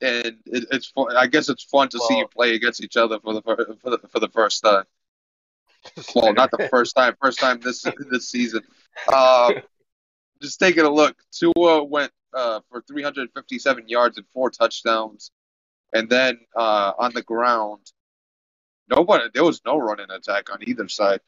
[0.00, 1.16] and it, it's fun.
[1.16, 3.98] I guess it's fun to see you play against each other for the for the
[4.08, 4.84] for the first time.
[6.14, 7.14] Well, not the first time.
[7.20, 8.62] First time this this season.
[9.12, 9.54] Um,
[10.40, 11.16] just taking a look.
[11.32, 15.30] Tua went uh, for 357 yards and four touchdowns,
[15.92, 17.80] and then uh, on the ground,
[18.88, 19.24] nobody.
[19.32, 21.20] There was no running attack on either side.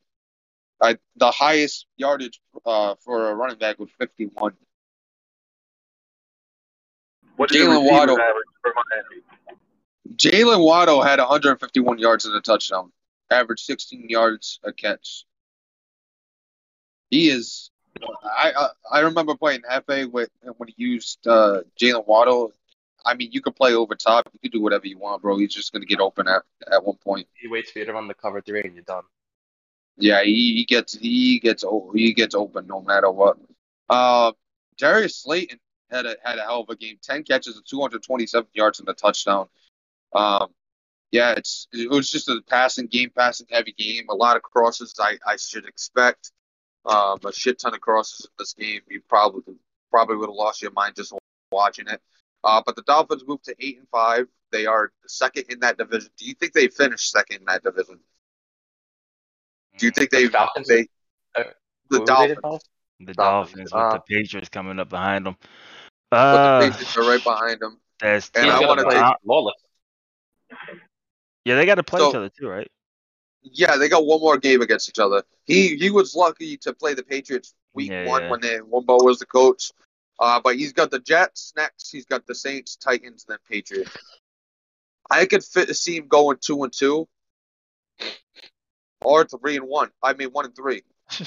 [0.81, 4.53] I, the highest yardage uh, for a running back was 51.
[7.37, 8.19] What Jaylen Waddle.
[8.19, 9.23] average for Miami?
[10.17, 12.93] Jaylen Waddle had 151 yards and a touchdown,
[13.35, 15.25] averaged 16 yards a catch.
[17.11, 17.71] He is.
[18.25, 22.53] I I, I remember playing FA with when he used uh, Jaylen Waddle.
[23.07, 24.31] I mean, you could play over top.
[24.33, 25.37] You could do whatever you want, bro.
[25.37, 27.29] He's just gonna get open at at one point.
[27.35, 29.05] He waits for you to run the cover three and you're done.
[29.97, 33.37] Yeah, he, he gets he gets he gets open no matter what.
[33.89, 34.33] Uh,
[34.77, 36.99] Darius Slayton had a had a hell of a game.
[37.03, 39.47] Ten catches and 227 yards and a touchdown.
[40.13, 40.49] Um,
[41.15, 44.07] yeah, it's it was just a passing game, passing heavy game.
[44.11, 44.93] A lot of crosses.
[44.99, 46.33] I I should expect.
[46.87, 48.81] Um, a shit ton of crosses in this game.
[48.91, 49.55] You probably
[49.91, 51.13] probably would have lost your mind just
[51.53, 52.03] watching it.
[52.43, 54.27] Uh, but the Dolphins moved to eight and five.
[54.51, 56.11] They are second in that division.
[56.19, 58.01] Do you think they finished second in that division?
[59.79, 60.67] Do you think they Falcons?
[60.69, 60.89] they
[61.37, 61.45] Uh,
[61.91, 62.41] the Who they Dolphins?
[63.01, 63.17] The Dolphins.
[63.17, 65.37] Dolphins with Uh, the Patriots coming up behind them.
[66.11, 67.81] But Uh, the Patriots are right behind them.
[68.01, 69.64] that's And I wanna play take- Lawless.
[71.45, 72.71] Yeah, they got to play So- each other too, right?
[73.47, 75.23] Yeah, they got one more game against each other.
[75.45, 78.31] He he was lucky to play the Patriots week Yeah, one yeah.
[78.31, 79.71] when they, Wumbo was the coach.
[80.19, 81.91] Uh, but he's got the Jets next.
[81.91, 83.91] He's got the Saints, Titans, and then Patriots.
[85.11, 87.07] I could fit see him going two and two,
[89.03, 89.91] or three and one.
[90.03, 90.83] I mean one and three.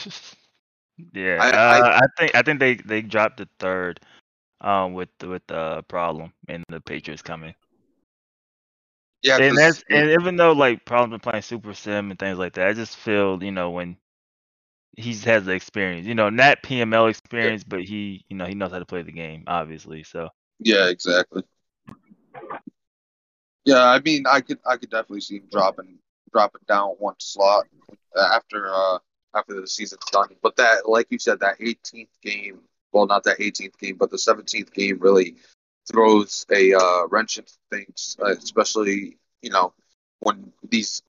[1.13, 3.99] yeah, I- uh, I- I, think I think they they dropped the third,
[4.61, 7.53] um, with with the problem and the Patriots coming.
[9.27, 12.53] Yeah, and that's and even though like problems with playing Super Sim and things like
[12.53, 13.97] that, I just feel you know when
[14.95, 18.71] he has the experience, you know, not PML experience, but he you know he knows
[18.71, 20.03] how to play the game, obviously.
[20.03, 21.43] So Yeah, exactly.
[23.65, 25.99] Yeah, I mean, I could, I could definitely see him dropping,
[26.31, 27.65] dropping down one slot
[28.15, 28.99] after, uh,
[29.35, 30.29] after the season's done.
[30.41, 32.61] But that, like you said, that 18th game,
[32.93, 35.35] well, not that 18th game, but the 17th game really
[35.91, 39.73] throws a uh, wrench into things, uh, especially you know
[40.19, 41.01] when these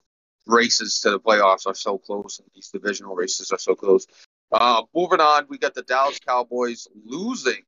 [0.46, 4.06] races to the playoffs are so close and these divisional races are so close.
[4.50, 7.62] Uh, moving on, we got the Dallas Cowboys losing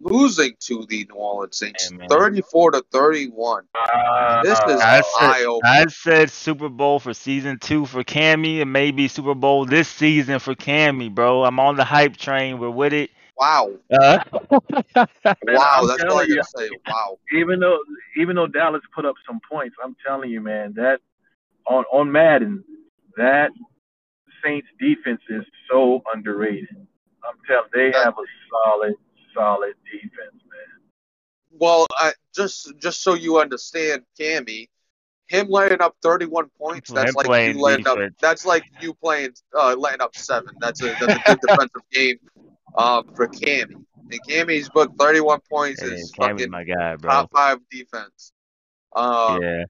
[0.00, 2.08] losing to the New Orleans Saints, man.
[2.08, 3.64] 34 to 31.
[4.42, 5.46] This is I said.
[5.64, 10.38] I said Super Bowl for season two for Cammy and maybe Super Bowl this season
[10.38, 11.44] for Cammy, bro.
[11.44, 12.58] I'm on the hype train.
[12.58, 13.10] We're with it.
[13.38, 14.18] Wow, Uh,
[14.94, 16.36] wow, that's all I telling you.
[16.36, 16.70] gotta say.
[16.88, 17.78] Wow, even though
[18.16, 21.00] even though Dallas put up some points, I'm telling you, man, that
[21.68, 22.64] on on Madden,
[23.16, 23.50] that
[24.44, 26.68] Saints defense is so underrated.
[27.24, 28.94] I'm telling they have a solid,
[29.34, 30.80] solid defense, man.
[31.58, 34.68] Well, I, just just so you understand, Cammy,
[35.28, 36.92] him laying up 31 points.
[36.92, 37.98] That's Him like you laying up.
[38.20, 40.54] That's like you playing uh, laying up seven.
[40.60, 42.18] That's a that's a good defensive game
[42.76, 43.84] uh, for Cammy.
[44.10, 47.10] And Cammy's book 31 points hey, is fucking my guy, bro.
[47.10, 48.32] top five defense.
[48.94, 49.64] Um, yeah.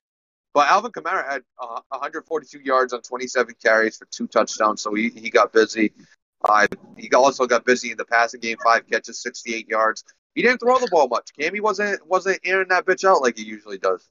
[0.52, 5.10] But Alvin Kamara had uh, 142 yards on 27 carries for two touchdowns, so he,
[5.10, 5.92] he got busy.
[6.46, 6.66] Uh,
[6.96, 10.04] he also got busy in the passing game, five catches, 68 yards.
[10.34, 11.30] He didn't throw the ball much.
[11.38, 14.06] Cammy wasn't wasn't airing that bitch out like he usually does.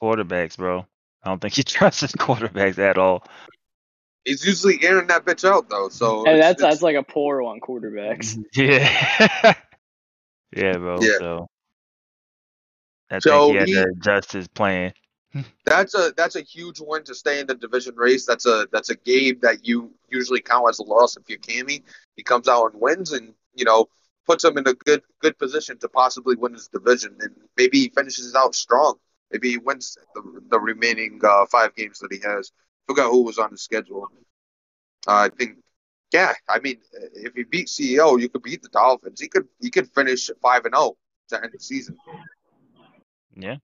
[0.00, 0.86] Quarterbacks, bro.
[1.22, 3.22] I don't think he trusts his quarterbacks at all.
[4.28, 5.88] He's usually airing that bitch out though.
[5.88, 8.36] So And it's- that's it's- that's like a poor one quarterbacks.
[8.54, 9.54] Yeah.
[10.56, 10.98] yeah, bro.
[11.00, 11.18] Yeah.
[11.18, 11.46] So
[13.10, 14.92] I So think he had he- to adjust his plan.
[15.64, 18.24] that's a that's a huge win to stay in the division race.
[18.26, 21.82] That's a that's a game that you usually count as a loss if you're Cammy.
[22.16, 23.88] He comes out and wins, and you know
[24.26, 27.88] puts him in a good good position to possibly win his division, and maybe he
[27.90, 28.94] finishes out strong.
[29.30, 32.50] Maybe he wins the, the remaining uh, five games that he has.
[32.88, 34.08] Forgot who was on the schedule.
[35.06, 35.58] Uh, I think,
[36.12, 36.32] yeah.
[36.48, 36.78] I mean,
[37.14, 39.20] if he beat CEO, you could beat the Dolphins.
[39.20, 40.96] He could he could finish five and zero
[41.28, 41.96] to end the season
[43.36, 43.56] Yeah.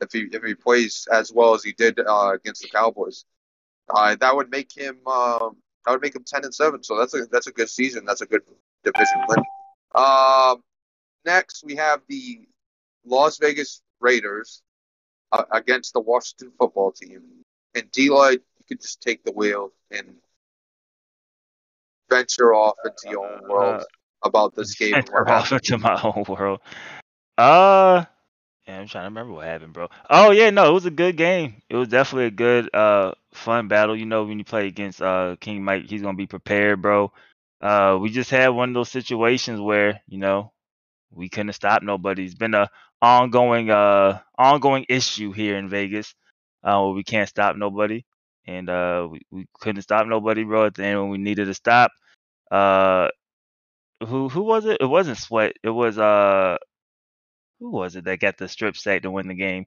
[0.00, 3.24] if he if he plays as well as he did uh, against the Cowboys.
[3.90, 6.82] Uh, that would make him um, that would make him ten and seven.
[6.82, 8.04] So that's a that's a good season.
[8.04, 8.42] That's a good
[8.84, 9.38] division win.
[9.94, 10.62] Um,
[11.26, 12.46] next we have the
[13.04, 14.62] Las Vegas Raiders
[15.32, 17.22] uh, against the Washington Football Team,
[17.74, 20.20] and Deloy you could just take the wheel and
[22.10, 23.84] venture off into your own world Uh,
[24.24, 24.98] about this game.
[24.98, 26.60] Enter off into my own world.
[27.36, 28.04] Uh,
[28.66, 29.88] yeah, I'm trying to remember what happened, bro.
[30.10, 31.62] Oh yeah, no, it was a good game.
[31.68, 33.96] It was definitely a good, uh, fun battle.
[33.96, 37.12] You know, when you play against uh King Mike, he's gonna be prepared, bro.
[37.60, 40.52] Uh, we just had one of those situations where you know
[41.12, 42.24] we couldn't stop nobody.
[42.24, 42.68] It's been a
[43.00, 46.14] ongoing, uh, ongoing issue here in Vegas,
[46.62, 48.04] uh, where we can't stop nobody,
[48.46, 50.66] and uh, we, we couldn't stop nobody, bro.
[50.66, 51.92] At the end when we needed to stop,
[52.50, 53.08] uh,
[54.06, 54.78] who who was it?
[54.80, 55.54] It wasn't Sweat.
[55.62, 56.56] It was uh
[57.60, 59.66] who was it that got the strip sack to win the game?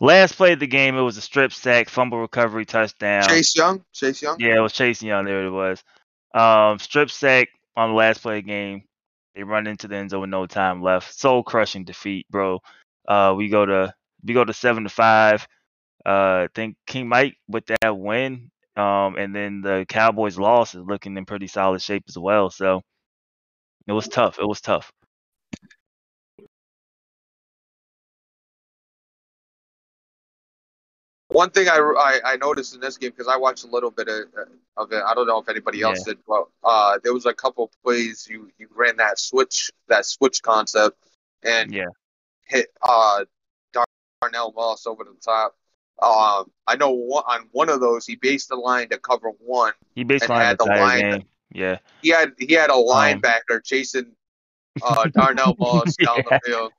[0.00, 3.28] Last play of the game, it was a strip sack, fumble recovery, touchdown.
[3.28, 4.36] Chase Young, Chase Young.
[4.38, 5.24] Yeah, it was Chase Young.
[5.24, 5.82] There it was.
[6.34, 8.84] Um, strip sack on the last play of the game.
[9.34, 11.18] They run into the end zone with no time left.
[11.18, 12.60] Soul crushing defeat, bro.
[13.06, 15.46] Uh, we go to we go to seven to five.
[16.06, 18.50] Uh, I think King Mike with that win.
[18.76, 22.48] Um, and then the Cowboys loss is looking in pretty solid shape as well.
[22.48, 22.82] So
[23.88, 24.38] it was tough.
[24.38, 24.92] It was tough.
[31.28, 34.08] One thing I, I, I noticed in this game because I watched a little bit
[34.08, 34.24] of,
[34.76, 35.02] of it.
[35.04, 38.50] I don't know if anybody else did, but uh, there was a couple plays you,
[38.58, 40.96] you ran that switch that switch concept
[41.42, 41.88] and Yeah.
[42.46, 43.24] hit uh
[44.22, 45.54] Darnell Moss over the top.
[46.00, 49.72] Um, I know on one of those he based the line to cover one.
[49.94, 51.22] He basically had the line- game.
[51.52, 51.78] Yeah.
[52.02, 54.12] He had he had a linebacker chasing
[54.82, 56.22] uh, Darnell Moss down Yeah.
[56.30, 56.72] the field.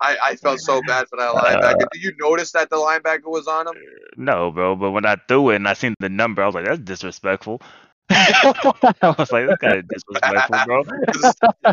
[0.00, 1.86] I, I felt so bad for that linebacker.
[1.92, 3.74] Did you notice that the linebacker was on him?
[4.16, 4.76] No, bro.
[4.76, 7.62] But when I threw it and I seen the number, I was like, "That's disrespectful."
[8.10, 11.72] I was like, "That's kind of disrespectful, bro."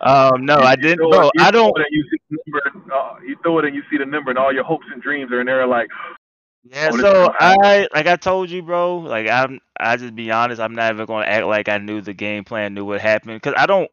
[0.00, 1.30] Um, no, I didn't, bro.
[1.38, 1.78] I throw don't.
[1.78, 2.36] it and you see the
[2.72, 2.94] number.
[2.94, 5.30] Uh, you throw it and you see the number, and all your hopes and dreams
[5.32, 5.66] are in there.
[5.66, 5.88] Like,
[6.64, 7.32] Yeah, Oh, so.
[7.38, 8.98] I like I told you, bro.
[8.98, 10.60] Like I'm, I just be honest.
[10.60, 13.54] I'm not even gonna act like I knew the game plan, knew what happened, because
[13.56, 13.90] I don't.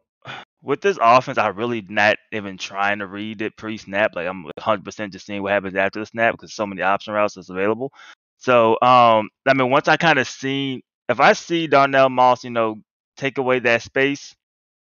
[0.61, 4.11] With this offense, I really not even trying to read it pre-snap.
[4.15, 7.13] Like I'm 100 percent just seeing what happens after the snap because so many option
[7.13, 7.93] routes is available.
[8.37, 12.49] So, um, I mean, once I kind of seen, if I see Darnell Moss, you
[12.51, 12.75] know,
[13.17, 14.35] take away that space,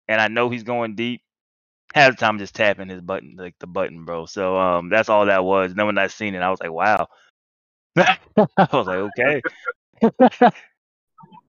[0.08, 1.22] and I know he's going deep,
[1.94, 4.26] half the time I'm just tapping his button, like the button, bro.
[4.26, 5.72] So, um, that's all that was.
[5.72, 7.08] And then when I seen it, I was like, wow.
[7.98, 8.18] I
[8.74, 9.41] was like, okay.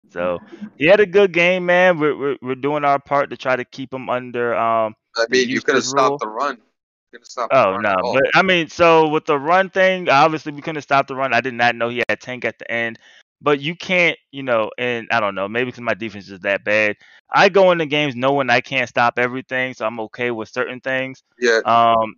[0.09, 0.39] so
[0.77, 1.99] he had a good game, man.
[1.99, 4.55] We're, we're we're doing our part to try to keep him under.
[4.55, 4.95] Um.
[5.15, 6.55] I mean, you could have stopped the run.
[6.55, 6.61] You
[7.11, 10.51] could have stopped the Oh no, but I mean, so with the run thing, obviously
[10.53, 11.33] we couldn't stop the run.
[11.33, 12.97] I did not know he had tank at the end,
[13.41, 16.63] but you can't, you know, and I don't know, maybe because my defense is that
[16.63, 16.95] bad.
[17.33, 21.23] I go into games knowing I can't stop everything, so I'm okay with certain things.
[21.39, 22.15] yeah, Um,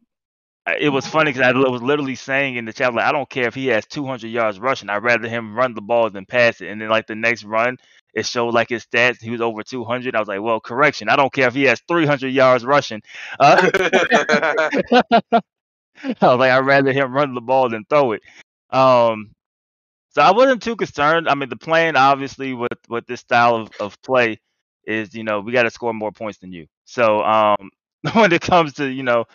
[0.79, 3.47] it was funny because I was literally saying in the chat, like, I don't care
[3.47, 4.89] if he has 200 yards rushing.
[4.89, 6.69] I'd rather him run the ball than pass it.
[6.69, 7.77] And then, like, the next run,
[8.13, 9.21] it showed, like, his stats.
[9.21, 10.15] He was over 200.
[10.15, 11.09] I was like, well, correction.
[11.09, 13.01] I don't care if he has 300 yards rushing.
[13.39, 13.69] Uh,
[16.03, 18.21] I was like, I'd rather him run the ball than throw it.
[18.69, 19.31] Um,
[20.13, 21.28] so I wasn't too concerned.
[21.28, 24.39] I mean, the plan, obviously, with, with this style of, of play
[24.86, 26.67] is, you know, we got to score more points than you.
[26.86, 27.69] So um,
[28.13, 29.26] when it comes to, you know,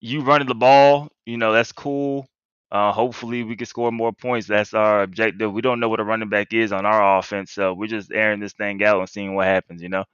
[0.00, 2.26] you running the ball, you know, that's cool.
[2.72, 4.46] Uh, hopefully we can score more points.
[4.46, 5.52] That's our objective.
[5.52, 8.38] We don't know what a running back is on our offense, so we're just airing
[8.38, 10.04] this thing out and seeing what happens, you know.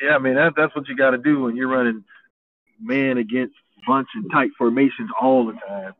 [0.00, 2.04] yeah, I mean that that's what you got to do when you're running
[2.80, 3.54] man against
[3.86, 5.94] bunch and tight formations all the time.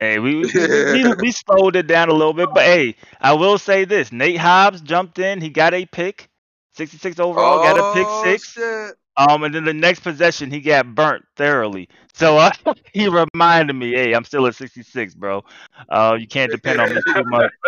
[0.00, 3.58] Hey, we we, we we slowed it down a little bit, but hey, I will
[3.58, 5.40] say this: Nate Hobbs jumped in.
[5.40, 6.28] He got a pick,
[6.72, 8.52] 66 overall, got a pick six.
[8.52, 8.96] shit.
[9.16, 11.88] Um, and then the next possession, he got burnt thoroughly.
[12.14, 12.52] So uh,
[12.94, 15.44] he reminded me, hey, I'm still at 66, bro.
[15.90, 17.52] Uh, you can't depend on me too much.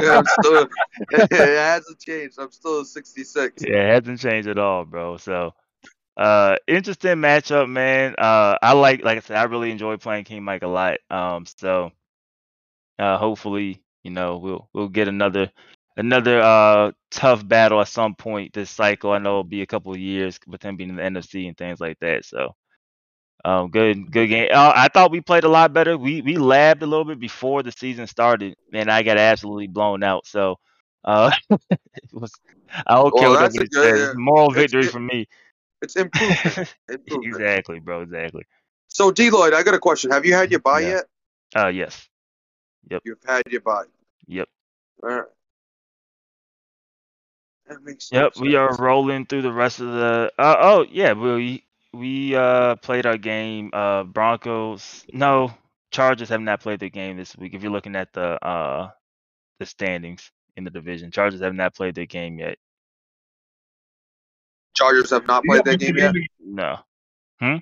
[0.00, 0.68] Yeah, I'm still,
[1.10, 2.38] it hasn't changed.
[2.38, 3.64] I'm still at 66.
[3.66, 5.16] Yeah, it hasn't changed at all, bro.
[5.16, 5.54] So,
[6.18, 8.14] uh, interesting matchup, man.
[8.18, 10.98] Uh, I like, like I said, I really enjoy playing King Mike a lot.
[11.10, 11.92] Um, so,
[12.98, 15.50] uh, hopefully, you know, we'll we'll get another
[15.96, 19.12] another uh tough battle at some point this cycle.
[19.12, 21.56] I know it'll be a couple of years with him being in the NFC and
[21.56, 22.24] things like that.
[22.24, 22.54] So,
[23.44, 24.48] um, good good game.
[24.52, 25.96] Uh, I thought we played a lot better.
[25.98, 30.02] We we labbed a little bit before the season started, and I got absolutely blown
[30.04, 30.26] out.
[30.26, 30.56] So,
[31.04, 31.32] uh,
[31.70, 31.80] it
[32.12, 32.32] was
[32.86, 34.12] I don't care Well, what a good- says.
[34.14, 35.26] Moral victory it- for me.
[35.82, 36.74] It's improvement.
[36.88, 37.24] improvement.
[37.42, 38.02] exactly, bro.
[38.02, 38.44] Exactly.
[38.88, 40.10] So, D Lloyd, I got a question.
[40.10, 40.88] Have you had your buy Yeah.
[40.88, 41.04] yet?
[41.56, 42.08] Uh, yes.
[42.90, 43.02] Yep.
[43.04, 43.84] You've had your buy.
[44.26, 44.48] Yep.
[45.02, 45.24] All right.
[47.68, 48.40] That makes Yep, sense.
[48.40, 50.32] we are rolling through the rest of the.
[50.38, 53.70] Uh, oh yeah, we we uh played our game.
[53.72, 55.04] Uh, Broncos.
[55.12, 55.52] No,
[55.90, 57.54] Chargers have not played their game this week.
[57.54, 58.90] If you're looking at the uh
[59.58, 62.58] the standings in the division, Chargers have not played their game yet.
[64.78, 66.14] Chargers have not played that game yet.
[66.40, 66.78] No.
[67.40, 67.56] Hmm?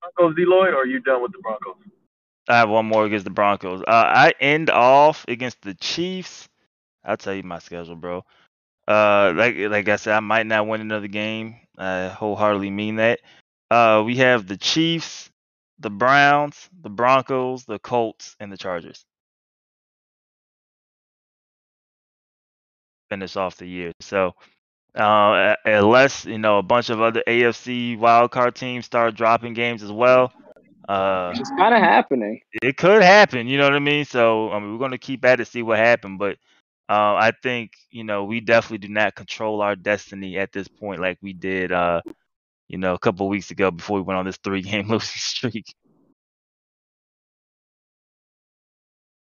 [0.00, 1.76] Broncos, Deloitte, or are you done with the Broncos?
[2.48, 3.80] I have one more against the Broncos.
[3.80, 6.46] Uh, I end off against the Chiefs.
[7.02, 8.24] I'll tell you my schedule, bro.
[8.86, 11.56] Uh, like like I said, I might not win another game.
[11.78, 13.20] I wholeheartedly mean that.
[13.70, 15.30] Uh, we have the Chiefs,
[15.78, 19.06] the Browns, the Broncos, the Colts, and the Chargers.
[23.08, 23.92] Finish off the year.
[24.00, 24.34] So,
[24.94, 29.92] uh, unless you know a bunch of other AFC wildcard teams start dropping games as
[29.92, 30.32] well,
[30.88, 32.40] uh, It's kind of happening.
[32.62, 33.46] it could happen.
[33.48, 34.04] You know what I mean?
[34.04, 36.18] So I mean, we're gonna keep at it, see what happens.
[36.18, 36.36] But
[36.88, 41.00] uh, I think you know we definitely do not control our destiny at this point,
[41.00, 42.02] like we did, uh,
[42.68, 45.74] you know, a couple of weeks ago before we went on this three-game losing streak.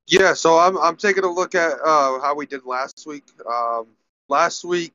[0.07, 3.23] Yeah, so I'm I'm taking a look at uh, how we did last week.
[3.49, 3.87] Um,
[4.27, 4.93] last week,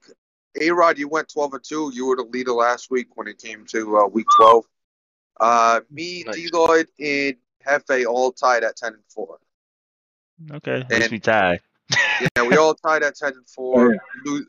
[0.60, 1.90] A Rod, you went 12 and two.
[1.94, 4.64] You were the leader last week when it came to uh, week 12.
[5.40, 6.36] Uh, me, Nice.
[6.36, 7.36] Deloitte, and
[7.66, 9.38] Hefe all tied at 10 and four.
[10.50, 11.60] Okay, at least we tied.
[12.36, 14.44] Yeah, we all tied at 10 and four, lo-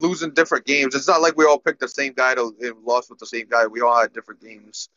[0.00, 0.94] losing different games.
[0.94, 3.46] It's not like we all picked the same guy to and lost with the same
[3.48, 3.66] guy.
[3.66, 4.88] We all had different games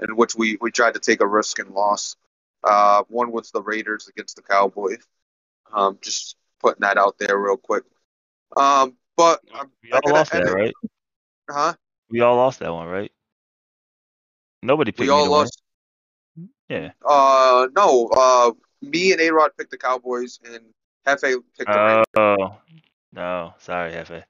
[0.00, 2.16] in which we, we tried to take a risk and lost.
[2.64, 5.04] Uh, one was the Raiders against the Cowboys.
[5.72, 7.84] Um, just putting that out there real quick.
[8.56, 10.74] Um, but I'm, We all gotta lost that, it- right?
[11.50, 11.74] huh?
[12.10, 13.10] We all lost that one, right?
[14.62, 15.60] Nobody picked We all lost.
[16.68, 16.92] Yeah.
[17.04, 18.08] Uh, no.
[18.08, 20.62] Uh, me and A Rod picked the Cowboys, and
[21.06, 22.04] Hefe picked the.
[22.16, 22.58] Oh
[23.12, 24.24] no, sorry, Hefe.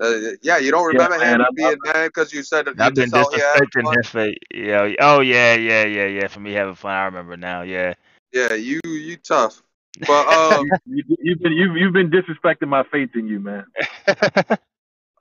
[0.00, 2.94] Uh, yeah, you don't remember man, him I'm- being mad because you said that I've
[2.94, 4.04] been just out here having disrespecting?
[4.04, 4.36] Hefe.
[4.52, 4.94] Yeah.
[5.00, 6.26] Oh yeah, yeah, yeah, yeah.
[6.26, 7.62] For me having fun, I remember now.
[7.62, 7.94] Yeah.
[8.32, 9.62] Yeah, you you tough.
[10.00, 10.28] But
[10.58, 13.64] um, You, you've been you've, you've been disrespecting my faith in you, man.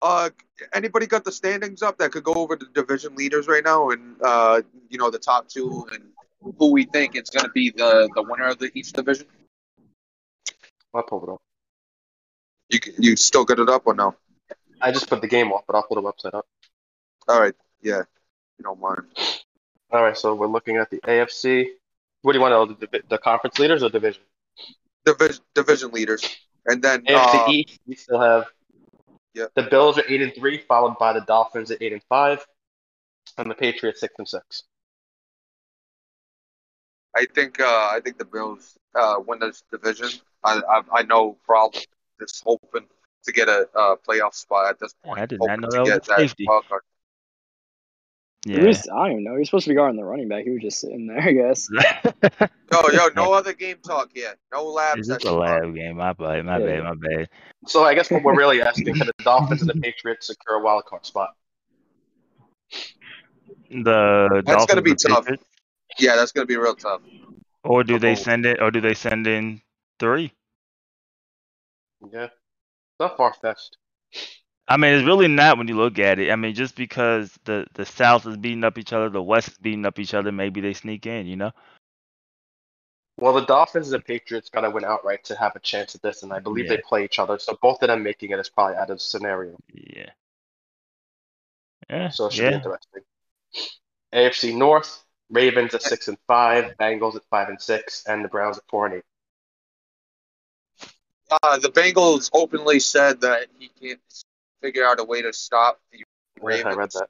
[0.01, 0.29] uh,
[0.73, 4.15] anybody got the standings up that could go over the division leaders right now, and
[4.21, 6.03] uh, you know the top two, and
[6.57, 9.27] who we think is going to be the the winner of the each division?
[10.93, 11.41] I'll pull it up.
[12.69, 14.15] You c- you still got it up or no?
[14.81, 16.45] I just put the game off, but I'll pull the website up.
[17.27, 18.03] All right, yeah,
[18.57, 19.03] you don't mind.
[19.91, 21.67] All right, so we're looking at the AFC.
[22.21, 22.89] What do you want to know?
[22.91, 24.21] The, the conference leaders or division?
[25.05, 26.23] Division division leaders,
[26.65, 28.45] and then AFC uh, East, we still have
[29.35, 29.51] Yep.
[29.55, 32.45] the Bills are eight and three, followed by the Dolphins at eight and five,
[33.37, 34.63] and the Patriots six and six.
[37.15, 40.09] I think uh, I think the Bills uh, win this division.
[40.43, 41.81] I I, I know probably
[42.19, 42.87] just hoping
[43.23, 45.19] to get a uh, playoff spot at this point.
[45.19, 46.45] I did not know to that was get a that safety.
[46.47, 46.65] wild
[48.45, 48.55] card.
[48.55, 48.67] He Yeah.
[48.67, 49.33] was, I don't even know.
[49.33, 50.43] He was supposed to be guarding the running back.
[50.43, 51.67] He was just sitting there, I guess.
[52.71, 54.33] Yo, yo, no other game talk here.
[54.51, 55.97] No lab It's just a lab game.
[55.97, 56.43] My bad.
[56.43, 56.65] My Yeah.
[56.65, 56.83] bad.
[56.83, 57.29] My bad.
[57.67, 60.63] So I guess what we're really asking can the Dolphins and the Patriots secure a
[60.63, 61.35] wild card spot?
[63.69, 65.25] The That's gonna be tough.
[65.25, 65.43] Patriots?
[65.99, 67.01] Yeah, that's gonna be real tough.
[67.63, 68.59] Or do they send it?
[68.59, 69.61] Or do they send in
[69.99, 70.33] three?
[72.11, 72.29] Yeah,
[72.99, 73.77] not far fetched.
[74.67, 76.31] I mean, it's really not when you look at it.
[76.31, 79.57] I mean, just because the the South is beating up each other, the West is
[79.57, 81.27] beating up each other, maybe they sneak in.
[81.27, 81.51] You know?
[83.17, 86.01] Well, the Dolphins and the Patriots got to win outright to have a chance at
[86.01, 86.77] this, and I believe Yeah.
[86.77, 87.37] they play each other.
[87.37, 89.57] So both of them making it is probably out of the scenario.
[89.71, 90.09] Yeah.
[91.89, 92.09] Yeah.
[92.09, 93.03] So it should be interesting.
[94.13, 98.57] AFC North: Ravens at six and five, Bengals at five and six, and the Browns
[98.57, 99.03] at four and eight.
[101.41, 103.99] Uh, the Bengals openly said that he can't
[104.63, 106.03] figure out a way to stop the Yeah,
[106.41, 106.65] Ravens.
[106.65, 107.09] I read that.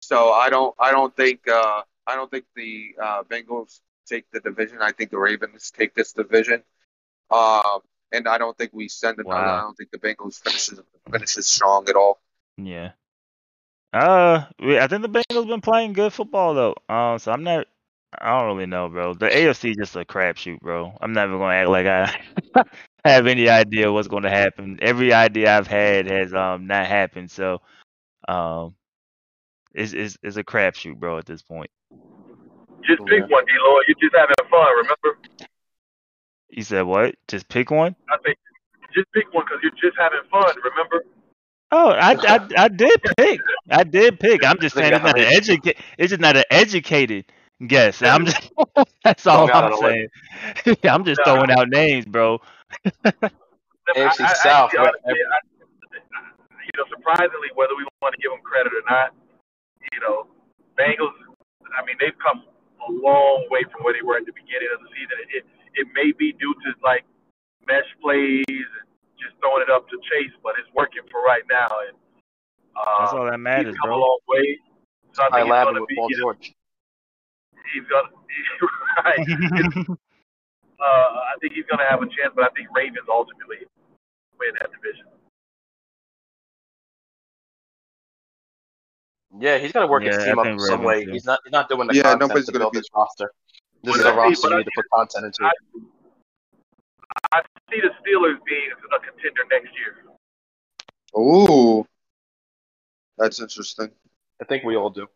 [0.00, 4.40] So I don't I don't think uh, I don't think the uh, Bengals take the
[4.40, 4.78] division.
[4.80, 6.62] I think the Ravens take this division.
[7.30, 7.80] Um,
[8.12, 9.46] and I don't think we send another.
[9.46, 9.58] Wow.
[9.58, 10.80] I don't think the Bengals finishes
[11.10, 12.20] finishes strong at all.
[12.56, 12.92] Yeah.
[13.92, 16.74] Uh, I think the Bengals been playing good football though.
[16.94, 17.66] Um, so I'm not.
[18.18, 19.14] I don't really know, bro.
[19.14, 20.92] The AFC just a crapshoot, bro.
[21.00, 22.20] I'm never gonna act like I
[23.04, 24.78] have any idea what's gonna happen.
[24.82, 27.30] Every idea I've had has um not happened.
[27.30, 27.60] So,
[28.28, 28.74] um,
[29.74, 31.18] it's it's, it's a crapshoot, bro.
[31.18, 31.70] At this point,
[32.86, 33.52] Just pick one, D.
[33.62, 33.84] Lloyd.
[33.88, 34.76] You're just having fun.
[34.76, 35.18] Remember?
[36.50, 37.14] you said what?
[37.28, 37.94] Just pick one.
[38.10, 38.38] I think
[38.94, 40.54] just pick one because you're just having fun.
[40.64, 41.04] Remember?
[41.72, 43.40] Oh, I, I, I did pick.
[43.70, 44.44] I did pick.
[44.44, 45.36] I'm just saying it's got not an it.
[45.36, 45.76] educate.
[45.98, 47.26] It's just not an educated
[47.66, 48.02] guess.
[48.02, 48.50] I'm just.
[49.04, 50.08] That's all I'm saying.
[50.84, 52.40] I'm just throwing out names, bro.
[53.96, 55.38] AFC I, I, South, I, where honestly, I,
[56.62, 59.14] you know, surprisingly, whether we want to give them credit or not,
[59.92, 60.30] you know,
[60.78, 61.16] Bengals.
[61.74, 62.42] I mean, they've come
[62.86, 65.16] a long way from where they were at the beginning of the season.
[65.34, 65.44] It
[65.74, 67.04] it may be due to like
[67.66, 68.86] mesh plays and
[69.18, 71.68] just throwing it up to Chase, but it's working for right now.
[71.86, 71.96] And
[72.74, 73.98] uh, That's all that matters, he's come bro.
[73.98, 74.58] a long way.
[75.12, 75.96] So I I think he's lab gonna with be.
[75.96, 76.52] Paul George.
[77.74, 78.10] He's gonna.
[79.04, 79.86] right.
[80.80, 83.66] uh, I think he's gonna have a chance, but I think Ravens ultimately
[84.38, 85.06] win that division.
[89.38, 91.04] Yeah, he's got to work his team I up think some Ravens, way.
[91.06, 91.12] yeah.
[91.12, 91.38] He's not.
[91.44, 93.32] He's not doing the Yeah, content nobody's to gonna build be- this roster.
[93.82, 95.44] This But is a I see- roster but you I need to put content into.
[95.44, 99.96] I, I see the Steelers being a contender next year.
[101.16, 101.86] Ooh,
[103.18, 103.90] that's interesting.
[104.40, 105.06] I think we all do.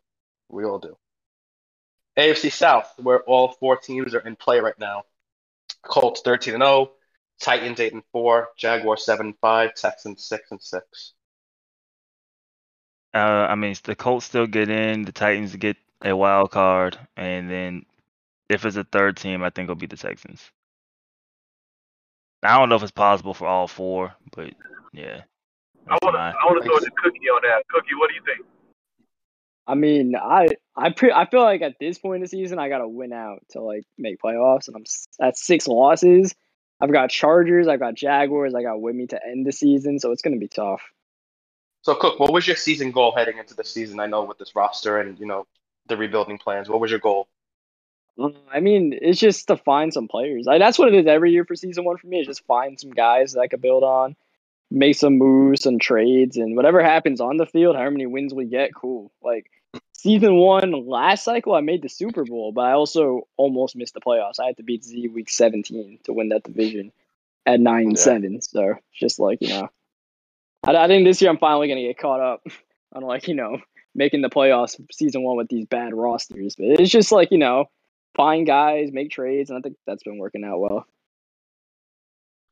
[0.49, 0.97] We all do.
[2.17, 5.03] AFC South, where all four teams are in play right now.
[5.87, 6.93] Colts 13 and 0,
[7.41, 11.13] Titans 8 and 4, Jaguars 7 and 5, Texans 6 and 6.
[13.15, 17.49] Uh, I mean, the Colts still get in, the Titans get a wild card, and
[17.51, 17.87] then
[18.49, 20.43] if it's a third team, I think it'll be the Texans.
[22.43, 24.53] I don't know if it's possible for all four, but
[24.93, 25.23] yeah.
[25.87, 26.19] I That's want to.
[26.19, 27.63] my- I want to throw the cookie on that.
[27.69, 28.47] Cookie, what do you think?
[29.67, 32.69] I mean, I I pre- I feel like at this point in the season, I
[32.69, 34.85] gotta win out to like make playoffs, and I'm
[35.27, 36.35] at six losses.
[36.81, 40.13] I've got Chargers, I've got Jaguars, I got with me to end the season, so
[40.13, 40.83] it's gonna be tough.
[41.85, 44.01] So, Cook, what was your season goal heading into the season?
[44.01, 45.47] I know with this roster and, you know,
[45.87, 47.29] the rebuilding plans, what was your goal?
[48.19, 50.47] Uh, I mean, it's just to find some players.
[50.47, 52.21] Like, that's what it is every year for season one for me.
[52.21, 54.17] Is just find some guys that I could build on,
[54.75, 58.45] make some moves, some trades, and whatever happens on the field, how many wins we
[58.45, 59.13] get, cool.
[59.23, 59.51] Like
[59.93, 64.01] season one last cycle, I made the Super Bowl, but I also almost missed the
[64.01, 64.41] playoffs.
[64.41, 66.93] I had to beat Z week seventeen to win that division
[67.47, 68.03] at nine and Yeah.
[68.03, 68.41] seven.
[68.43, 69.71] So just like you know,
[70.65, 72.43] I, I think this year I'm finally gonna get caught up
[72.93, 73.59] on like you know
[73.95, 76.57] making the playoffs season one with these bad rosters.
[76.57, 77.67] But it's just like you know
[78.17, 80.87] find guys, make trades, and I think that's been working out well.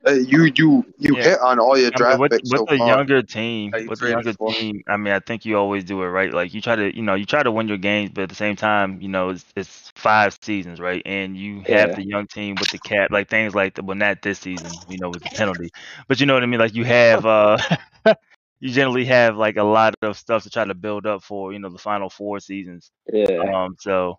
[0.07, 1.23] Uh, you you you Yeah.
[1.23, 2.97] hit on all your I mean, draft with, picks with so the far.
[2.97, 4.55] younger team, you with the younger for.
[4.59, 6.33] team, I mean, I think you always do it right.
[6.33, 8.35] Like you try to, you know, you try to win your games, but at the
[8.35, 10.95] same time, you know, it's, it's five seasons, right?
[10.97, 11.95] And you have Yeah.
[11.95, 14.99] the young team with the cap, like things like the, well, not this season, you
[14.99, 15.71] know, with the penalty,
[16.09, 16.61] but you know what I mean.
[16.61, 17.59] Like you have, uh,
[18.61, 21.59] you generally have like a lot of stuff to try to build up for, you
[21.61, 22.91] know, the final four seasons.
[23.13, 23.53] Yeah.
[23.55, 24.19] Um, so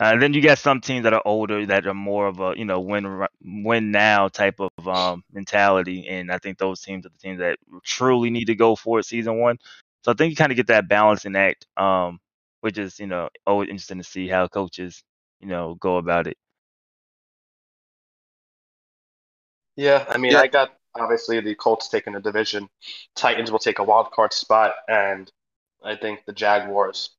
[0.00, 2.64] uh, then you got some teams that are older that are more of a you
[2.64, 7.18] know win win now type of um mentality, and I think those teams are the
[7.18, 9.58] teams that truly need to go for it season one.
[10.04, 12.20] So I think you kind of get that balancing act, um,
[12.60, 15.02] which is you know always interesting to see how coaches
[15.40, 16.36] you know go about it.
[19.76, 20.40] Yeah, I mean, Yeah.
[20.40, 22.68] I got obviously the Colts taking the division.
[23.16, 25.30] Titans will take a wild card spot, and
[25.82, 27.10] I think the Jaguars,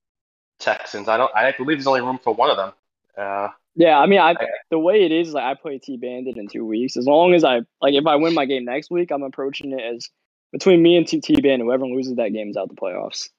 [0.60, 1.08] Texans.
[1.08, 1.32] I don't.
[1.36, 2.72] I believe there's only room for one of them.
[3.18, 6.38] Uh, Yeah, I mean, I I- the way it is, like I play T Bandit
[6.38, 6.98] in two weeks.
[6.98, 9.82] As long as I like, if I win my game next week, I'm approaching it
[9.82, 10.10] as
[10.52, 11.66] between me and T Bandit.
[11.66, 13.30] Whoever loses that game is out the playoffs.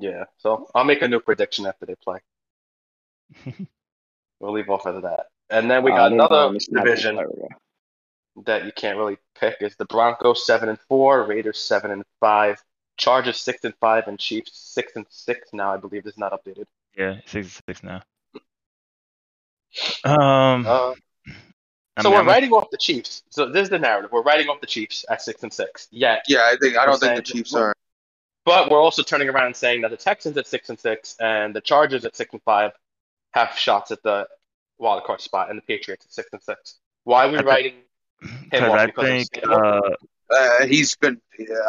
[0.00, 0.24] yeah.
[0.38, 2.20] So I'll make a new prediction after they play.
[4.40, 7.28] We'll leave off of that, and then we Uh, got don't another I'm division there
[7.28, 7.48] we go.
[8.44, 9.58] that you can't really pick.
[9.60, 12.60] Is the Broncos seven and four, Raiders seven and five,
[12.96, 15.72] Chargers six and five, and Chiefs six and six now.
[15.72, 16.66] I believe is not updated.
[16.96, 18.02] Yeah, six and six now.
[20.04, 20.94] Um, Uh,
[22.00, 23.22] so mean, we're I'm- writing off the Chiefs.
[23.30, 24.10] So this is the narrative.
[24.12, 25.88] We're writing off the Chiefs at six and six.
[25.90, 27.74] Yet Yeah, I think I don't think the Chiefs are.
[28.44, 31.54] But we're also turning around and saying that the Texans at six and six and
[31.54, 32.72] the Chargers at six and five
[33.32, 34.26] have shots at the
[34.78, 36.78] wild card spot, and the Patriots at six and six.
[37.04, 37.74] Why are we I thi- writing
[38.22, 38.78] him Because off?
[38.80, 39.54] I Because think schedule?
[39.54, 39.80] uh,
[40.32, 41.20] Uh, he's been.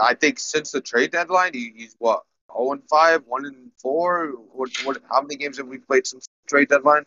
[0.01, 4.33] I think since the trade deadline, he, he's what zero and five, one and four.
[4.53, 4.97] What, what?
[5.09, 7.03] How many games have we played since the trade deadline?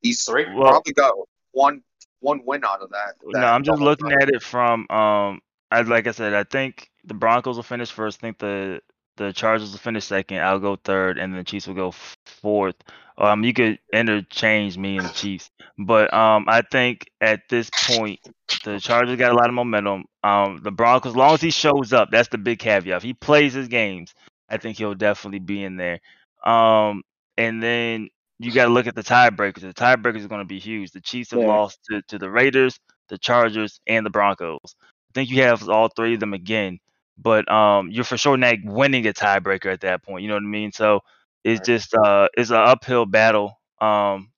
[0.00, 0.46] He's Three.
[0.52, 1.14] well, probably got
[1.52, 1.82] one
[2.20, 3.14] one win out of that.
[3.24, 4.18] No, I'm just looking time.
[4.22, 5.40] at it from um
[5.70, 8.18] I like I said, I think the Broncos will finish first.
[8.20, 8.80] I think the
[9.16, 10.38] the Chargers will finish second.
[10.38, 11.92] I'll go third, and then the Chiefs will go
[12.26, 12.76] fourth.
[13.18, 18.20] Um, you could interchange me and the Chiefs, but um, I think at this point
[18.64, 20.04] the Chargers got a lot of momentum.
[20.24, 22.96] Um, the Broncos, as long as he shows up, that's the big caveat.
[22.96, 24.14] If he plays his games,
[24.48, 26.00] I think he'll definitely be in there.
[26.44, 27.02] Um,
[27.36, 28.08] and then
[28.38, 29.60] you got to look at the tiebreakers.
[29.60, 30.90] The tiebreakers is going to be huge.
[30.92, 31.46] The Chiefs have Yeah.
[31.46, 34.58] lost to, to the Raiders, the Chargers, and the Broncos.
[34.64, 36.78] I think you have all three of them again,
[37.18, 40.22] but um, you're for sure not winning a tiebreaker at that point.
[40.22, 40.72] You know what I mean?
[40.72, 41.00] So
[41.44, 41.66] it's Right.
[41.66, 43.60] just uh, it's an uphill battle.
[43.80, 44.30] Um,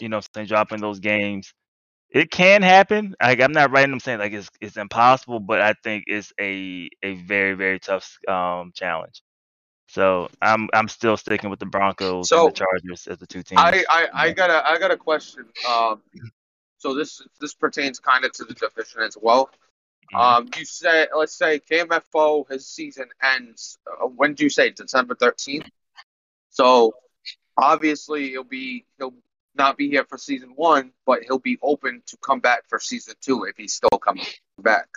[0.00, 1.52] you know, saying dropping those games.
[2.10, 3.14] It can happen.
[3.22, 6.88] Like I'm not writing them saying like it's it's impossible, but I think it's a
[7.02, 9.22] a very very tough um challenge.
[9.88, 13.42] So I'm I'm still sticking with the Broncos So, and the Chargers as the two
[13.42, 13.78] teams.
[13.78, 15.46] I, I, I got a I got a question.
[15.64, 16.02] Um,
[16.78, 19.50] so this this pertains kind of to the division as well.
[20.12, 20.18] Mhm.
[20.18, 23.78] Um, you say, let's say KMFO his season ends.
[23.86, 25.68] Uh, when do you say December thirteenth?
[26.50, 26.94] So
[27.56, 29.14] obviously he'll be he'll
[29.54, 33.14] not be here for season one, but he'll be open to come back for season
[33.20, 34.26] two if he's still coming
[34.58, 34.88] back.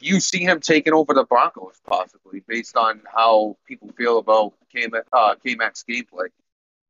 [0.00, 4.52] Do you see him taking over the Broncos possibly based on how people feel about
[4.70, 6.28] K uh, K-Mac's gameplay?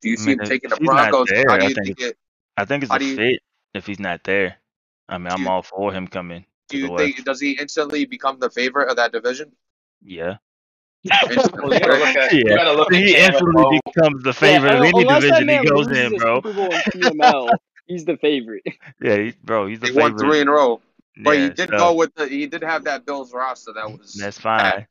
[0.02, 1.28] Do you I see mean, him taking the Broncos?
[1.28, 2.16] there, I think think it?
[2.56, 3.42] I think it's a fit
[3.74, 4.56] if he's not there.
[5.08, 7.14] I mean, I'm all for him coming Do you West.
[7.14, 9.52] think does he instantly become the favorite of that division?
[10.02, 10.36] Yeah.
[11.30, 12.00] Instantly, Well, you gotta right?
[12.00, 12.38] look at, Yeah.
[12.48, 13.80] you gotta look at He instantly KMFO.
[13.94, 16.36] becomes the favorite Yeah, of any division he goes in, bro.
[16.36, 18.64] Super Bowl in PML, he's the favorite.
[19.00, 20.80] Yeah, he, bro, he's the He won three in a row,
[21.24, 23.90] but yeah, he did so go with the he did have that Bills roster that
[23.90, 24.74] was that's bad.
[24.74, 24.86] fine.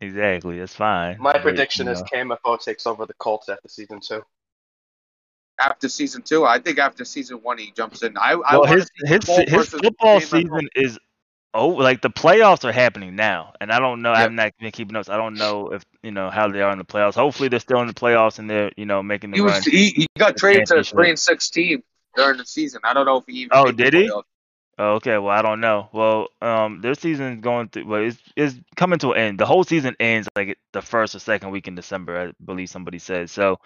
[0.00, 1.16] Exactly, that's fine.
[1.18, 4.22] My But, prediction you is know, KMFO takes over the Colts after season two.
[5.62, 6.44] After season two.
[6.44, 8.16] I think after season one he jumps in.
[8.16, 10.98] I I well, want his his his football season is
[11.54, 14.12] oh, like the playoffs are happening now, and I don't know.
[14.12, 14.24] Yeah.
[14.24, 15.08] I'm not been keeping notes.
[15.08, 17.14] I don't know if you know how they are in the playoffs.
[17.14, 19.54] Hopefully, they're still in the playoffs and they're you know making the He run.
[19.54, 21.82] was he, he got traded to a three and six team
[22.16, 22.80] during the season.
[22.84, 24.10] I don't know if he even Oh, did he?
[24.78, 25.90] Oh, okay, well, I don't know.
[25.92, 27.86] Well, um, their season's going through.
[27.86, 29.38] Well, it's it's coming to an end.
[29.38, 32.98] The whole season ends like the first or second week in December, I believe somebody
[32.98, 33.28] said.
[33.28, 33.58] So,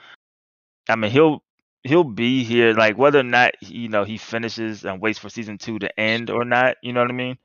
[0.89, 1.43] I mean, he'll
[1.85, 2.73] he'll be here.
[2.75, 6.31] Like whether or not you know he finishes and waits for season two to end
[6.31, 6.77] or not.
[6.83, 7.39] You know what I mean?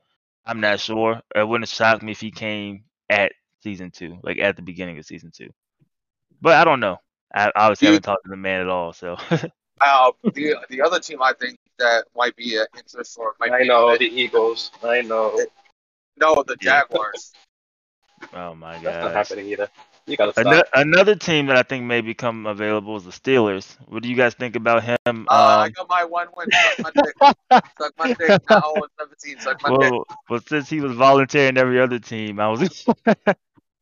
[0.44, 1.20] I'm not sure.
[1.34, 5.04] It wouldn't shock me if he came at season two, like at the beginning of
[5.06, 5.50] season two.
[6.40, 6.96] But I don't know.
[7.34, 8.92] I obviously You- haven't talked to the man at all.
[8.92, 9.16] So
[9.80, 13.62] Uh, the the other team I think that might be an interest or might I
[13.62, 14.70] be know the Eagles.
[14.84, 15.36] I know
[16.16, 17.32] no the Jaguars.
[18.32, 18.84] oh my god.
[18.84, 19.68] that's not happening either.
[20.06, 20.46] You gotta stop.
[20.46, 23.76] Ano- another team that I think may become available is the Steelers.
[23.86, 24.98] What do you guys think about him?
[25.06, 26.48] Uh, I Um, got my one win.
[26.50, 27.14] Suck my dick.
[27.78, 28.42] Suck my dick.
[28.50, 29.38] Now 17.
[29.40, 29.78] Suck my dick.
[29.92, 32.60] well, well, since he was volunteering every other team, I was
[33.06, 33.34] I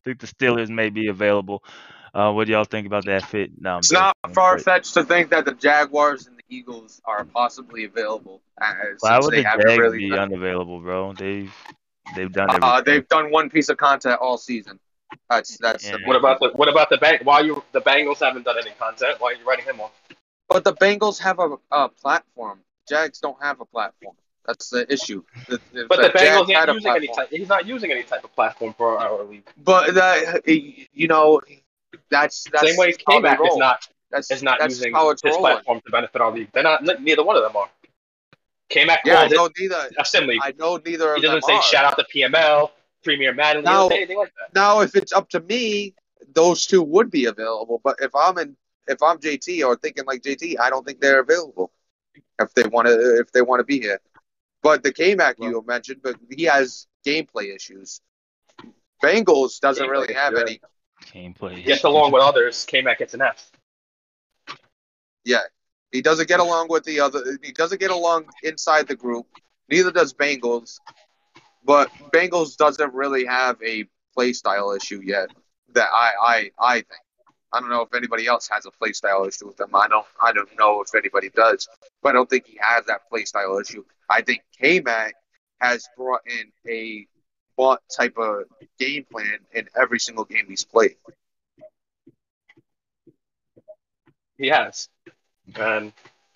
[0.04, 1.64] think the Steelers may be available.
[2.12, 3.52] Uh, what do y'all think about that fit?
[3.58, 7.84] No, It's not far fetched to think that the Jaguars and the Eagles are possibly
[7.84, 8.42] available.
[8.60, 11.12] Uh, Why would they the haven't Jags really be done, unavailable, bro?
[11.12, 11.54] They've
[12.16, 12.68] they've done everything.
[12.68, 14.80] uh, they've done one piece of content all season.
[15.28, 15.84] That's that's.
[15.84, 15.96] Yeah.
[15.98, 17.22] The What about the what about the bank?
[17.24, 19.16] Why you the Bengals haven't done any content?
[19.20, 19.92] Why are you writing him off?
[20.48, 22.60] But the Bengals have a, a platform.
[22.88, 24.16] Jags don't have a platform.
[24.46, 25.22] That's the issue.
[25.48, 27.28] The, the, But the, Bengals Jags had ain't using any type.
[27.30, 29.48] He's not using any type of platform for our league.
[29.62, 31.40] But that you know,
[32.10, 35.10] that's that's Same way how they K-Mac is not That's is not that's using how
[35.10, 35.52] it's his rolling.
[35.52, 36.48] platform to benefit our league.
[36.52, 36.82] They're not.
[36.82, 37.68] Neither one of them are.
[38.70, 39.90] K-Mac Yeah, I called it know neither.
[39.98, 40.38] a.
[40.42, 41.62] I know neither He of them doesn't say are.
[41.62, 42.70] shout out to PML,
[43.02, 43.62] Premier Madden.
[43.62, 43.72] He No.
[43.72, 44.54] doesn't say anything like that.
[44.54, 45.94] Now, if it's up to me,
[46.34, 47.80] those two would be available.
[47.82, 51.20] But if I'm in, if I'm JT or thinking like JT, I don't think they're
[51.20, 51.72] available.
[52.38, 54.00] If they want to, if they want to be here.
[54.62, 58.00] But the K-Mac you mentioned, but he has gameplay issues.
[59.02, 60.40] Bengals doesn't really Gameplay, have yeah.
[60.40, 60.60] any.
[61.14, 61.64] Gameplay.
[61.64, 62.64] Gets along with others.
[62.66, 63.50] K-Mac gets an F.
[65.24, 65.40] Yeah,
[65.92, 67.38] he doesn't get along with the other.
[67.42, 69.26] He doesn't get along inside the group.
[69.68, 70.78] Neither does Bengals.
[71.64, 73.84] But Bengals doesn't really have a
[74.14, 75.28] play style issue yet.
[75.74, 77.00] That I I I think.
[77.52, 79.74] I don't know if anybody else has a play style issue with them.
[79.74, 81.68] I don't I don't know if anybody does.
[82.02, 83.84] But I don't think he has that play style issue.
[84.08, 85.14] I think K Mac
[85.60, 87.06] has brought in a
[87.56, 88.44] bought type of
[88.78, 90.96] game plan in every single game he's played.
[94.38, 94.88] He has.
[95.56, 95.92] And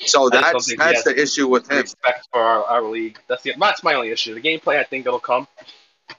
[0.07, 1.79] So I just don't that's that's the issue with him.
[1.83, 3.19] respect for our, our league.
[3.29, 4.35] That's the that's my only issue.
[4.35, 5.47] The gameplay, I think it'll come.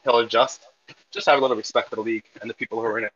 [0.04, 0.62] He'll adjust.
[1.12, 3.14] Just have a little respect for the league and the people who are in it.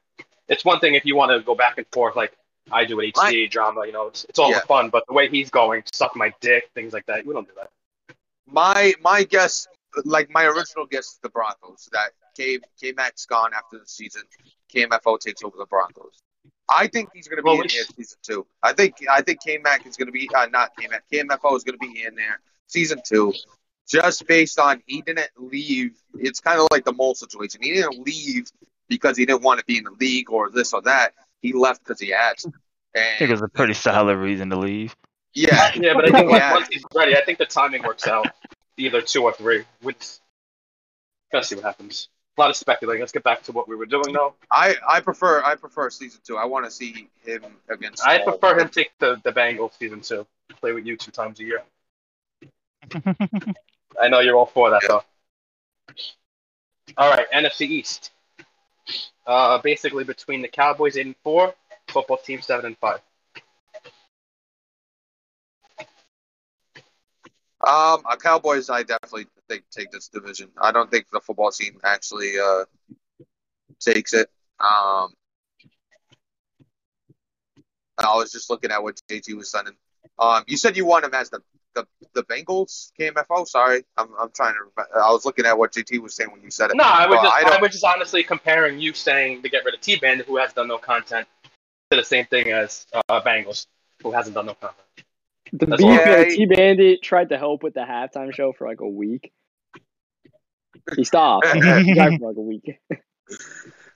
[0.48, 2.34] It's one thing if you want to go back and forth like
[2.72, 4.62] I do with HCA drama, you know, it's, it's all Yeah.
[4.62, 4.90] fun.
[4.90, 7.70] But the way he's going, suck my dick, things like that, we don't do that.
[8.48, 9.68] My my guess,
[10.06, 11.90] like my original guess, is the Broncos.
[11.92, 14.24] That K K Mac's gone after the season.
[14.74, 16.20] KMFO takes over the Broncos.
[16.70, 18.46] I think he's going to be Well, in we there season two.
[18.64, 21.04] I think I think K Mac is going to be uh, not K Mac.
[21.12, 23.34] KMFO is going to be in there season two,
[23.88, 25.98] just based on he didn't leave.
[26.16, 27.62] It's kind of like the mole situation.
[27.64, 28.48] He didn't leave
[28.88, 31.14] because he didn't want to be in the league or this or that.
[31.42, 32.52] He left because he had to.
[32.96, 34.96] I think And it's a pretty solid reason to leave.
[35.34, 36.54] yeah, Yeah, but I think Yeah.
[36.54, 38.28] once he's ready, I think the timing works out.
[38.78, 39.64] Either two or three.
[39.84, 40.22] We just
[41.32, 42.10] gotta see what happens.
[42.40, 43.02] A lot of speculating.
[43.02, 44.34] Let's get back to what we were doing though.
[44.50, 46.38] I I prefer I prefer season two.
[46.38, 48.02] I want to see him against.
[48.08, 50.26] I all- prefer him take the, the Bengals season two.
[50.62, 51.62] Play with you two times a year.
[54.02, 55.04] I know you're all for that though.
[56.98, 58.12] All right, NFC East.
[59.28, 61.54] Uh, basically between the Cowboys eight and four,
[61.90, 63.02] football team seven and five.
[67.68, 70.50] Um, Cowboys, I definitely think take this division.
[70.62, 72.66] I don't think the football team actually uh
[73.80, 74.30] takes it.
[74.60, 75.14] Um,
[77.98, 79.74] I was just looking at what JT was sending.
[80.18, 81.42] Um, you said you want him as the
[81.76, 83.48] the, the Bengals KMFO.
[83.48, 84.60] Sorry, I'm I'm trying to.
[84.60, 84.88] Remember.
[85.04, 86.78] I was looking at what JT was saying when you said it.
[86.78, 89.74] No, I was just I I, was just honestly comparing you saying to get rid
[89.74, 91.28] of T Band, who has done no content,
[91.92, 93.68] to the same thing as uh, Bengals,
[94.02, 94.89] who hasn't done no content.
[95.52, 96.26] The That's beef all.
[96.26, 99.32] T Bandit tried to help with the halftime show for like a week.
[100.96, 101.48] He stopped.
[101.54, 102.80] he died for like a week.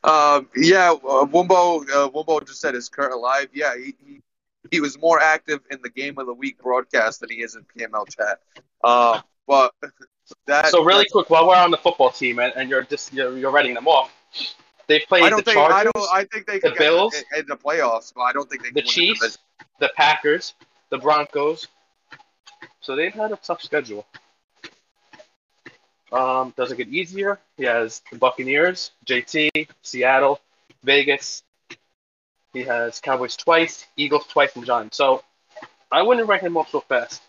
[0.04, 3.48] Um, yeah, uh, Wumbo, uh, Wumbo just said his current alive.
[3.54, 4.22] Yeah, he, he
[4.70, 7.64] he was more active in the game of the week broadcast than he is in
[7.64, 8.40] PML chat.
[8.84, 9.74] Um, but
[10.48, 13.38] that So really quick, while we're on the football team and, and you're just you're,
[13.38, 14.12] you're writing them off,
[14.88, 17.14] they played I the don't think Chargers, I don't I think they the could Bills,
[17.14, 19.40] get in, in the playoffs, but I don't think they the can win Chiefs, division.
[19.80, 20.54] the Packers,
[20.94, 21.68] the Broncos.
[22.80, 24.06] So they've had a tough schedule.
[26.12, 27.40] Um, does it get easier?
[27.58, 30.40] He has the Buccaneers, JT, Seattle,
[30.84, 31.42] Vegas.
[32.54, 34.96] He has Cowboys twice, Eagles twice, and Giants.
[34.96, 35.24] So
[35.92, 37.24] I wouldn't rank him off so fast.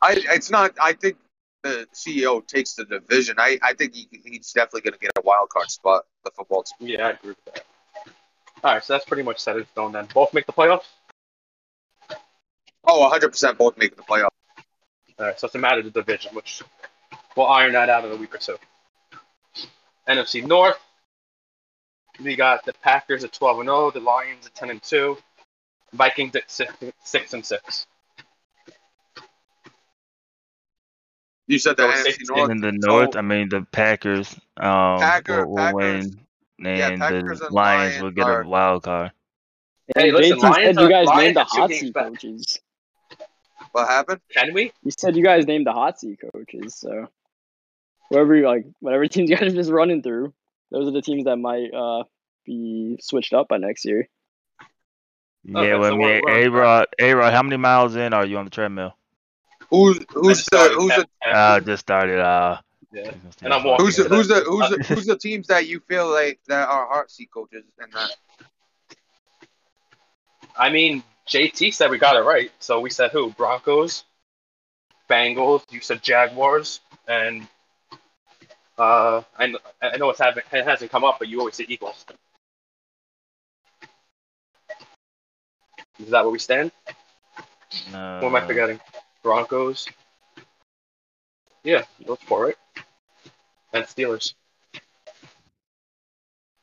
[0.00, 0.74] I it's not.
[0.80, 1.16] I think
[1.64, 3.34] the CEO takes the division.
[3.38, 6.04] I I think he, he's definitely going to get a wild card spot.
[6.24, 6.90] The football team.
[6.90, 7.64] Yeah, I agree with that.
[8.62, 10.06] All right, so that's pretty much set in stone then.
[10.14, 10.84] Both make the playoffs.
[12.86, 14.28] Oh, 100 percent both making the playoffs.
[15.18, 16.62] All right, so it's a matter of the division, which
[17.36, 18.56] we'll iron that out in a week or two.
[20.08, 20.78] NFC North,
[22.20, 25.16] we got the Packers at 12 and 0, the Lions at 10 and 2,
[25.94, 26.74] Vikings at 6,
[27.04, 27.86] six and 6.
[31.46, 32.50] You said the NFC North.
[32.50, 36.06] in the so- North, I mean the Packers um Packer- will, will Packers-
[36.58, 39.12] win, yeah, and Packers the and Lions will get are- a wild card.
[39.94, 42.04] Hey, And listen, Lions said you guys Lions named the hot seat back.
[42.08, 42.58] coaches.
[43.74, 44.20] What happened?
[44.30, 44.72] Can we?
[44.84, 47.08] You said you guys named the hot seat coaches, so
[48.08, 50.32] whoever you like, whatever teams you guys are just running through,
[50.70, 52.04] those are the teams that might uh
[52.46, 54.08] be switched up by next year.
[55.42, 57.96] Yeah, Okay, well, so I we're- mean, we're- A Rod, A Rod, how many miles
[57.96, 58.94] in are you on the treadmill?
[59.70, 62.20] Who's who's just the started who's the at- Uh, just started.
[62.20, 62.60] Uh,
[62.92, 63.10] Yeah.
[63.42, 63.86] And I'm walking.
[63.86, 66.86] Who's the who's the who's the who's the teams that you feel like that are
[66.86, 68.96] hot seat coaches and that?
[70.56, 72.50] I mean, JT said we got it right.
[72.58, 73.30] So we said who?
[73.30, 74.04] Broncos,
[75.08, 75.62] Bengals.
[75.70, 77.46] You said Jaguars, and
[78.78, 82.04] uh, I I know it's haven't it hasn't come up, but you always say Eagles.
[85.98, 86.72] Is that where we stand?
[87.92, 88.80] What am I forgetting?
[89.22, 89.88] Broncos.
[91.62, 92.56] Yeah, those four, right?
[93.72, 94.34] And Steelers.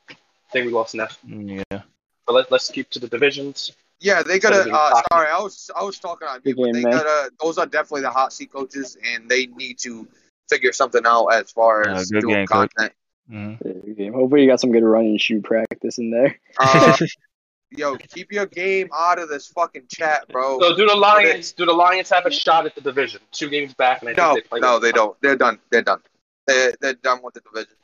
[0.10, 0.16] I
[0.52, 1.18] think we lost Neff.
[1.26, 1.64] Yeah.
[1.72, 3.72] But let, let's keep to the divisions.
[4.02, 4.70] Yeah, they gotta.
[4.70, 6.58] Uh, sorry, I was I was talking on mute.
[6.58, 7.32] But They gotta.
[7.40, 10.08] Those are definitely the hot seat coaches, and they need to
[10.50, 12.72] figure something out as far as good doing game, coach.
[12.76, 12.94] content.
[13.30, 14.14] hmm good game.
[14.14, 16.36] Hopefully, you got some good run and shoot practice in there.
[16.60, 16.98] Uh,
[17.72, 20.60] yo, keep your game out of this fucking chat, bro.
[20.60, 23.22] So do the Lions do the Lions have a shot at the division?
[23.32, 24.60] Two games back, and I no, think they play.
[24.62, 25.16] no, they don't.
[25.22, 25.60] They're done.
[25.70, 26.02] They're done.
[26.48, 27.76] They're, they're done with the division.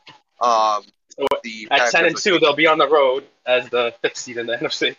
[0.42, 3.94] Um, So the At ten and Packers- two, they'll be on the road as the
[4.02, 4.96] fifth seed in the NFC.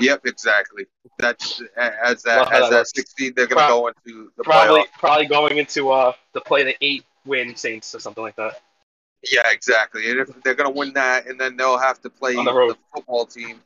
[0.00, 0.86] Yep, exactly.
[1.18, 3.32] That's as that as that sixteen.
[3.36, 4.86] They're gonna Pro- go into the Probably playoff.
[4.98, 8.60] probably going into uh to play the eight win Saints or something like that.
[9.30, 10.10] Yeah, exactly.
[10.10, 12.76] And if they're gonna win that, and then they'll have to play On the road.
[12.94, 13.60] football team.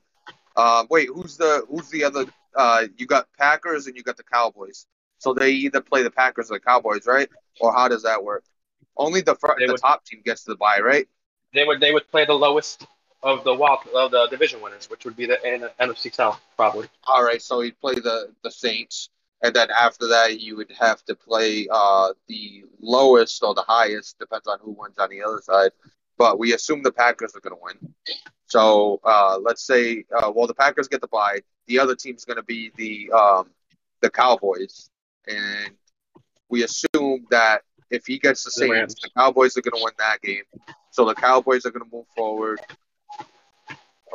[0.56, 2.26] Um, wait, who's the who's the other?
[2.56, 4.86] Uh, you got Packers and you got the Cowboys.
[5.18, 7.28] So they either play the Packers or the Cowboys, right?
[7.60, 8.44] Or how does that work?
[8.96, 11.08] Only the fr- the would- top team gets to the bye, right?
[11.52, 12.86] They would they would play the lowest
[13.24, 15.38] of the wild of the division winners, which would be the
[15.80, 16.86] NFC South probably.
[17.04, 19.08] All right, so you'd play the the Saints,
[19.42, 24.18] and then after that you would have to play uh the lowest or the highest,
[24.18, 25.70] depends on who wins on the other side.
[26.16, 27.94] But we assume the Packers are going to win.
[28.46, 31.40] So uh, let's say, uh, well, the Packers get the bye.
[31.66, 33.50] The other team's going to be the um,
[34.00, 34.90] the Cowboys,
[35.26, 35.74] and
[36.50, 38.94] we assume that if he gets the The Saints, Rams.
[39.02, 40.44] the Cowboys are going to win that game.
[40.90, 42.60] So the Cowboys are going to move forward.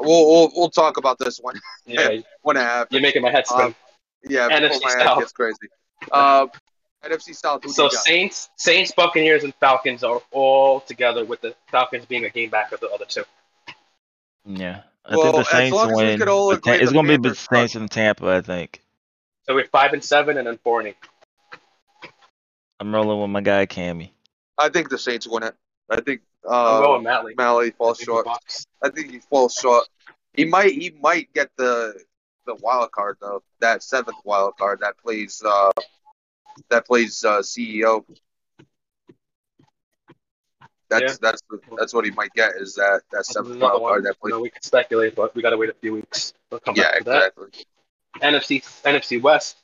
[0.02, 2.92] We'll, we'll we'll talk about this one Yeah, when it happens.
[2.94, 3.66] you're making my head spin.
[3.68, 3.76] Um,
[4.24, 5.20] Yeah, NFC before my head South.
[5.20, 5.58] gets crazy.
[6.12, 6.52] Um,
[7.04, 7.62] NFC South.
[7.70, 8.04] So do you got?
[8.04, 12.72] Saints, Saints, Buccaneers, and Falcons are all together with the Falcons being a game back
[12.72, 13.24] of the other two.
[14.46, 14.82] Yeah.
[15.06, 16.20] I Well, think the Saints as we win.
[16.20, 18.28] could all The Ta- it's gonna be the Saints and Tampa.
[18.28, 18.82] I think.
[19.46, 20.98] So we're five and seven, and then four and eight.
[22.80, 24.12] I'm rolling with my guy Cammy.
[24.58, 25.56] I think the Saints win it.
[25.90, 27.06] I think I'm Uh, going
[27.72, 28.28] I falls think short.
[28.82, 29.88] I think he falls short.
[30.34, 32.00] He might he might get the
[32.46, 33.44] the wild card though.
[33.60, 35.72] That seventh wild card that plays uh
[36.70, 38.06] that plays uh CEO.
[40.90, 41.16] That's Yeah.
[41.22, 41.42] that's
[41.78, 44.32] that's what he might get is that that seventh wild card that You plays.
[44.32, 46.34] know, we can speculate, but we got to wait a few weeks.
[46.50, 47.34] We'll come Yeah, back to that.
[47.38, 47.66] exactly.
[48.22, 49.58] NFC NFC West.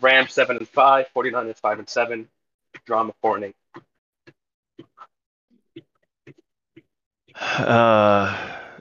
[0.00, 1.06] Rams seven and five.
[1.14, 2.28] 49ers five and seven.
[2.86, 3.56] Drama four and eight.
[7.40, 8.36] Uh,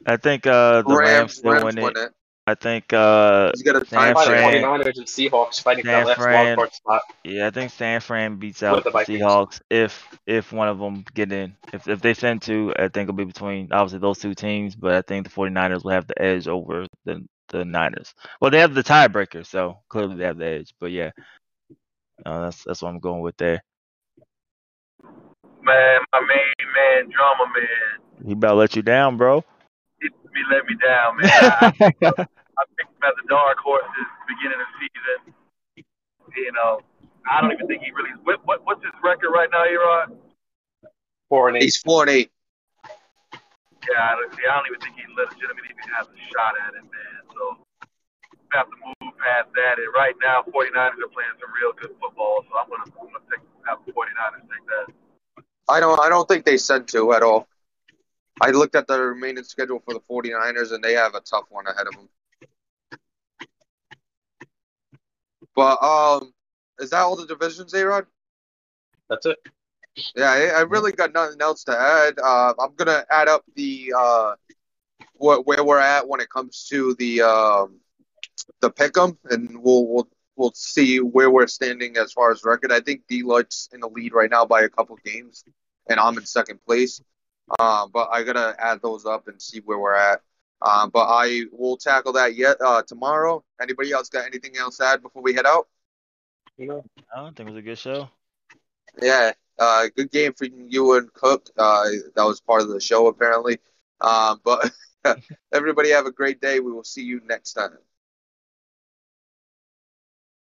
[0.06, 1.84] I think uh, the Rams, Rams still Rams win it.
[1.84, 2.12] win it.
[2.48, 5.90] I think uh, He's got a San time Probably Fran- 49ers and Seahawks fighting for
[5.92, 7.02] San that last Fran- wild card spot.
[7.24, 11.06] yeah, I think San Fran beats out the the Seahawks if if one of them
[11.14, 11.56] get in.
[11.72, 14.94] If if they send two, I think it'll be between obviously those two teams, but
[14.96, 18.14] I think the 49ers will have the edge over the the Niners.
[18.42, 20.74] Well, they have the tiebreaker, so clearly they have the edge.
[20.80, 21.12] But yeah,
[22.26, 23.62] uh, that's that's what I'm going with there.
[25.64, 29.44] Man, my main man, drama man, He about to let you down, bro.
[30.02, 31.30] he, he let me down, man.
[31.32, 31.72] I,
[32.62, 35.34] I picked him as a dark horse at the beginning of the season.
[36.36, 36.82] You know,
[37.30, 38.12] I don't even think he really.
[38.24, 40.18] What, what what's his record right now, A Rod?
[41.30, 41.64] Four and eight.
[41.64, 42.32] He's four and eight.
[43.90, 46.78] Yeah, I don't, see, I don't even think he legitimately even has a shot at
[46.78, 47.22] it, man.
[47.34, 47.58] So
[48.30, 49.82] we have to move past that.
[49.82, 53.26] And right now, 49ers are playing some real good football, so I'm gonna I'm gonna
[53.32, 54.86] take have the 49ers take that.
[55.68, 57.48] I don't I don't think they said two at all.
[58.42, 61.68] I looked at the remaining schedule for the 49ers and they have a tough one
[61.68, 62.10] ahead of them.
[65.56, 66.34] But um
[66.80, 68.08] is that all the divisions, A-Rod?
[69.10, 69.38] That's it.
[70.16, 72.18] Yeah, I, I really got nothing else to add.
[72.18, 74.36] Uh, I'm gonna add up the uh,
[75.14, 77.80] what where we're at when it comes to the um,
[78.62, 82.72] the pick'em, and we'll we'll we'll see where we're standing as far as record.
[82.72, 85.44] I think Deloitte's in the lead right now by a couple games,
[85.90, 87.02] and I'm in second place.
[87.60, 90.22] Um, but I gotta add those up and see where we're at.
[90.62, 93.44] Um, but I will tackle that yet uh, tomorrow.
[93.62, 95.68] Anybody else got anything else to add before we head out?
[96.58, 96.84] Know,
[97.16, 98.10] I think it was a good show.
[99.02, 101.50] Yeah, uh, good game for you and Cook.
[101.58, 101.86] Uh,
[102.16, 103.60] that was part of the show apparently.
[104.02, 104.72] Um, but
[105.52, 106.60] everybody have a great day.
[106.60, 107.78] We will see you next time.